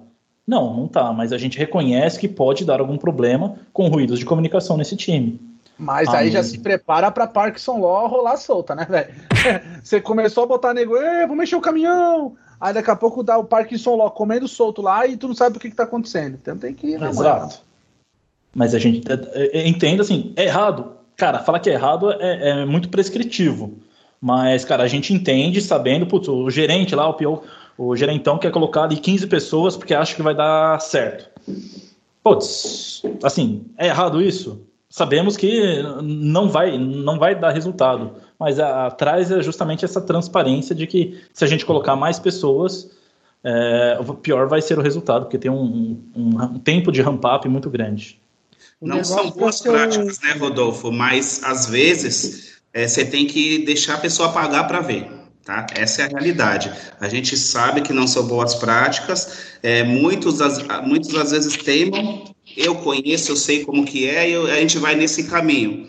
[0.47, 1.13] Não, não tá.
[1.13, 5.41] Mas a gente reconhece que pode dar algum problema com ruídos de comunicação nesse time.
[5.77, 9.13] Mas aí já se prepara para Parkinson Law rolar solta, né, velho?
[9.83, 10.95] Você começou a botar nego,
[11.27, 12.37] vou mexer o caminhão.
[12.61, 15.57] Aí daqui a pouco dá o Parkinson Law comendo solto lá e tu não sabe
[15.57, 16.39] o que, que tá acontecendo.
[16.41, 17.63] Então tem que ir na Exato.
[18.55, 20.93] Mas a gente é, é, entende assim, é errado.
[21.17, 23.75] Cara, falar que é errado é, é, muito prescritivo.
[24.25, 27.43] Mas, cara, a gente entende, sabendo, putz, o gerente lá, o pior,
[27.77, 31.29] o gerentão quer colocar ali 15 pessoas porque acha que vai dar certo.
[32.23, 34.63] Putz, assim, é errado isso?
[34.89, 38.13] Sabemos que não vai, não vai dar resultado.
[38.41, 42.91] Mas atrás é justamente essa transparência de que se a gente colocar mais pessoas,
[43.45, 47.69] é, pior vai ser o resultado, porque tem um, um, um tempo de ramp-up muito
[47.69, 48.19] grande.
[48.81, 50.91] Não são boas práticas, né, Rodolfo?
[50.91, 55.07] Mas às vezes é, você tem que deixar a pessoa pagar para ver.
[55.45, 55.67] Tá?
[55.75, 56.73] Essa é a realidade.
[57.01, 60.39] A gente sabe que não são boas práticas, é, muitos,
[60.83, 62.25] muitos às vezes teimam,
[62.57, 65.87] eu conheço, eu sei como que é, e a gente vai nesse caminho.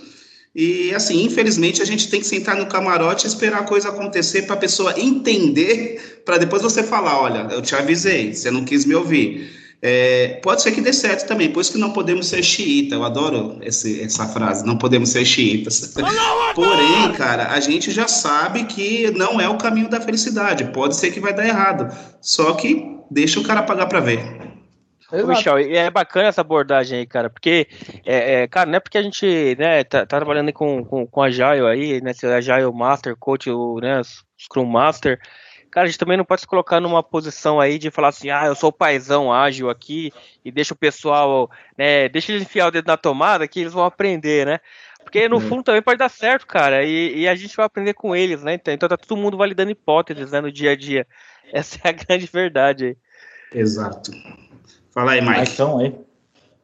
[0.54, 4.44] E assim, infelizmente, a gente tem que sentar no camarote e esperar a coisa acontecer
[4.44, 8.86] para a pessoa entender, para depois você falar, olha, eu te avisei, você não quis
[8.86, 9.65] me ouvir.
[9.82, 12.96] É, pode ser que dê certo também, por isso que não podemos ser xiita.
[12.96, 15.94] Eu adoro esse, essa frase, não podemos ser xiitas.
[16.56, 20.66] Porém, cara, a gente já sabe que não é o caminho da felicidade.
[20.72, 21.96] Pode ser que vai dar errado.
[22.22, 24.46] Só que deixa o cara pagar para ver.
[25.12, 27.68] Ô, Michel, é bacana essa abordagem aí, cara, porque,
[28.04, 31.22] é, é, cara, não é porque a gente, né, tá, tá trabalhando com, com, com
[31.22, 34.02] a Agile aí, né, se é Agile Master, Coach, o, né,
[34.38, 35.20] Scrum Master,
[35.76, 38.46] cara, a gente também não pode se colocar numa posição aí de falar assim, ah,
[38.46, 40.10] eu sou o paizão ágil aqui
[40.44, 43.84] e deixa o pessoal, né, deixa eles enfiar o dedo na tomada que eles vão
[43.84, 44.62] aprender, né?
[45.04, 48.16] Porque no fundo também pode dar certo, cara, e, e, a gente vai aprender com
[48.16, 48.54] eles, né?
[48.54, 51.06] Então, então tá todo mundo validando hipóteses, né, no dia a dia.
[51.52, 52.98] Essa é a grande verdade aí.
[53.54, 54.12] Exato.
[54.94, 55.52] Fala aí, Mike.
[55.52, 55.94] Então, aí.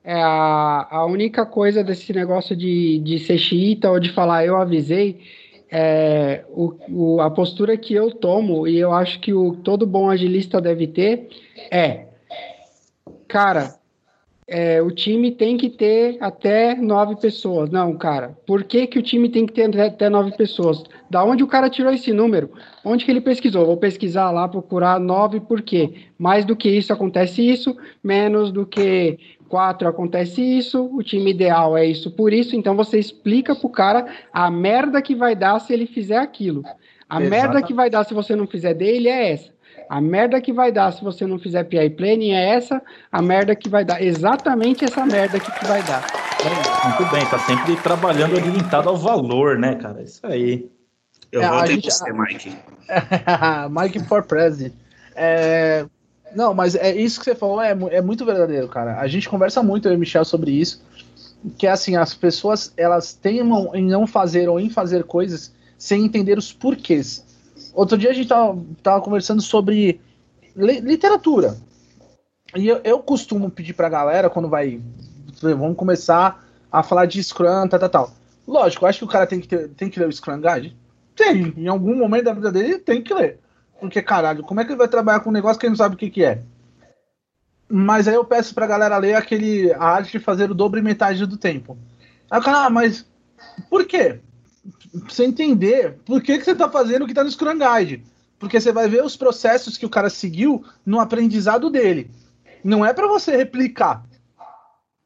[0.06, 4.56] É a, a única coisa desse negócio de, de ser xiita ou de falar eu
[4.56, 5.20] avisei
[5.72, 10.10] é o, o, a postura que eu tomo e eu acho que o, todo bom
[10.10, 11.30] agilista deve ter
[11.72, 12.08] é
[13.28, 13.76] cara,
[14.46, 17.70] é, o time tem que ter até nove pessoas.
[17.70, 20.84] Não, cara, por que, que o time tem que ter até nove pessoas?
[21.10, 22.52] Da onde o cara tirou esse número?
[22.84, 23.66] Onde que ele pesquisou?
[23.66, 25.94] Vou pesquisar lá, procurar nove, por quê?
[26.18, 29.18] Mais do que isso acontece isso, menos do que
[29.52, 34.06] quatro acontece isso, o time ideal é isso por isso, então você explica pro cara
[34.32, 36.64] a merda que vai dar se ele fizer aquilo.
[37.10, 39.52] A merda que vai dar se você não fizer dele é essa.
[39.90, 42.82] A merda que vai dar se você não fizer PI planning é essa,
[43.12, 44.02] a merda que vai dar.
[44.02, 46.06] Exatamente essa merda que, que vai dar.
[46.86, 50.02] Muito bem, tá sempre trabalhando orientado ao valor, né, cara?
[50.02, 50.72] Isso aí.
[51.30, 52.58] Eu é, voto em você, Mike.
[53.70, 54.74] Mike for President.
[55.14, 55.86] É...
[56.36, 59.00] Não, mas é isso que você falou é, é muito verdadeiro, cara.
[59.00, 60.84] A gente conversa muito, eu e o Michel, sobre isso.
[61.58, 66.06] Que é assim, as pessoas elas teimam em não fazer ou em fazer coisas sem
[66.06, 67.26] entender os porquês.
[67.74, 70.00] Outro dia a gente tava, tava conversando sobre
[70.56, 71.58] literatura.
[72.56, 74.80] E eu, eu costumo pedir pra galera, quando vai.
[75.42, 78.12] Vamos começar a falar de Scrum, tal, tal, tal.
[78.48, 80.76] Lógico, acho que o cara tem que, ter, tem que ler o Scrum Guide.
[81.16, 83.40] Tem, em algum momento da vida dele ele tem que ler.
[83.82, 85.96] Porque, caralho, como é que ele vai trabalhar com um negócio que ele não sabe
[85.96, 86.44] o que, que é?
[87.68, 90.84] Mas aí eu peço pra galera ler aquele a arte de fazer o dobro e
[90.84, 91.76] metade do tempo.
[92.30, 93.10] Aí o cara, ah, mas
[93.70, 94.20] por quê?
[94.92, 98.04] pra você entender por que, que você tá fazendo o que tá no Scrum Guide.
[98.38, 102.10] Porque você vai ver os processos que o cara seguiu no aprendizado dele.
[102.64, 104.04] Não é para você replicar,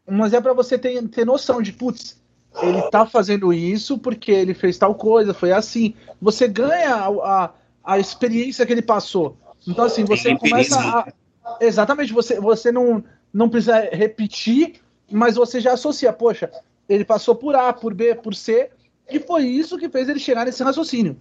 [0.10, 2.22] mas é para você ter, ter noção de, putz,
[2.62, 5.94] ele tá fazendo isso porque ele fez tal coisa, foi assim.
[6.22, 7.50] Você ganha a, a,
[7.86, 9.38] a experiência que ele passou.
[9.68, 11.14] Então, assim, você começa a.
[11.62, 14.82] Exatamente, você, você não, não precisa repetir,
[15.12, 16.52] mas você já associa, poxa,
[16.90, 18.72] ele passou por A, por B, por C,
[19.10, 21.18] e foi isso que fez ele chegar nesse raciocínio.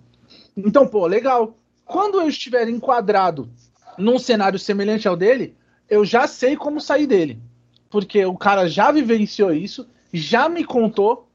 [0.57, 1.57] Então, pô, legal.
[1.85, 3.51] Quando eu estiver enquadrado
[3.99, 5.55] num cenário semelhante ao dele,
[5.89, 7.39] eu já sei como sair dele.
[7.91, 11.29] Porque o cara já vivenciou isso, já me contou,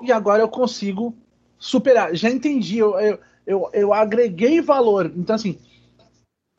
[0.00, 1.14] e agora eu consigo
[1.58, 2.14] superar.
[2.14, 5.10] Já entendi, eu, eu, eu, eu agreguei valor.
[5.16, 5.58] Então, assim,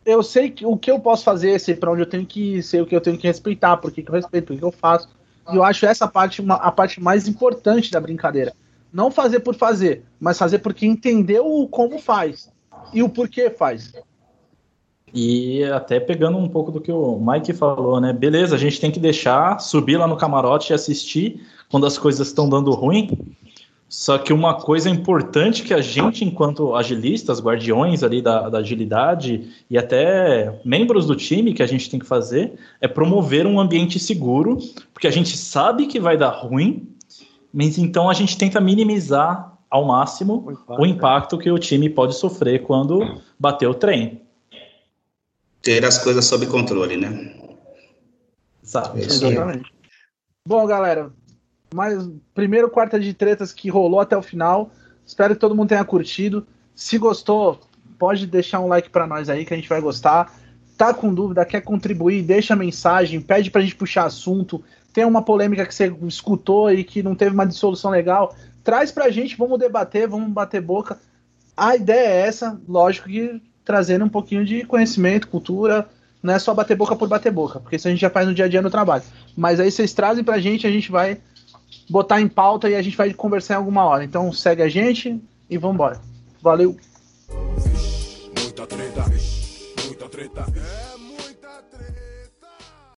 [0.06, 2.64] eu sei que, o que eu posso fazer, sei para onde eu tenho que ir,
[2.64, 4.72] sei o que eu tenho que respeitar, por que, que eu respeito, o que eu
[4.72, 5.10] faço.
[5.52, 8.54] E eu acho essa parte uma, a parte mais importante da brincadeira
[8.92, 12.50] não fazer por fazer, mas fazer porque entendeu como faz
[12.94, 13.94] e o porquê faz.
[15.14, 18.12] E até pegando um pouco do que o Mike falou, né?
[18.12, 22.28] Beleza, a gente tem que deixar subir lá no camarote e assistir quando as coisas
[22.28, 23.36] estão dando ruim.
[23.90, 29.50] Só que uma coisa importante que a gente, enquanto agilistas, guardiões ali da, da agilidade
[29.70, 33.98] e até membros do time que a gente tem que fazer é promover um ambiente
[33.98, 34.58] seguro,
[34.94, 36.90] porque a gente sabe que vai dar ruim,
[37.54, 41.90] mas então a gente tenta minimizar ao máximo o impacto, o impacto que o time
[41.90, 44.22] pode sofrer quando bater o trem.
[45.62, 47.34] Ter as coisas sob controle, né?
[48.62, 48.98] Exato.
[48.98, 49.72] Exatamente.
[50.46, 51.12] Bom, galera,
[51.74, 54.72] mais primeiro quarta de tretas que rolou até o final.
[55.06, 56.46] Espero que todo mundo tenha curtido.
[56.76, 57.60] Se gostou,
[57.98, 60.34] pode deixar um like para nós aí que a gente vai gostar.
[60.78, 64.64] Tá com dúvida, quer contribuir, deixa mensagem, pede pra gente puxar assunto,
[64.94, 69.10] tem uma polêmica que você escutou e que não teve uma dissolução legal, traz pra
[69.10, 71.00] gente, vamos debater, vamos bater boca.
[71.56, 75.90] A ideia é essa, lógico que trazendo um pouquinho de conhecimento, cultura,
[76.22, 78.34] não é só bater boca por bater boca, porque isso a gente já faz no
[78.34, 79.04] dia a dia no trabalho.
[79.36, 81.20] Mas aí vocês trazem pra gente, a gente vai
[81.90, 84.04] botar em pauta e a gente vai conversar em alguma hora.
[84.04, 86.02] Então segue a gente e vamos embora.
[86.42, 86.76] Valeu.
[88.42, 89.06] Muita treta,
[89.86, 90.46] muita treta.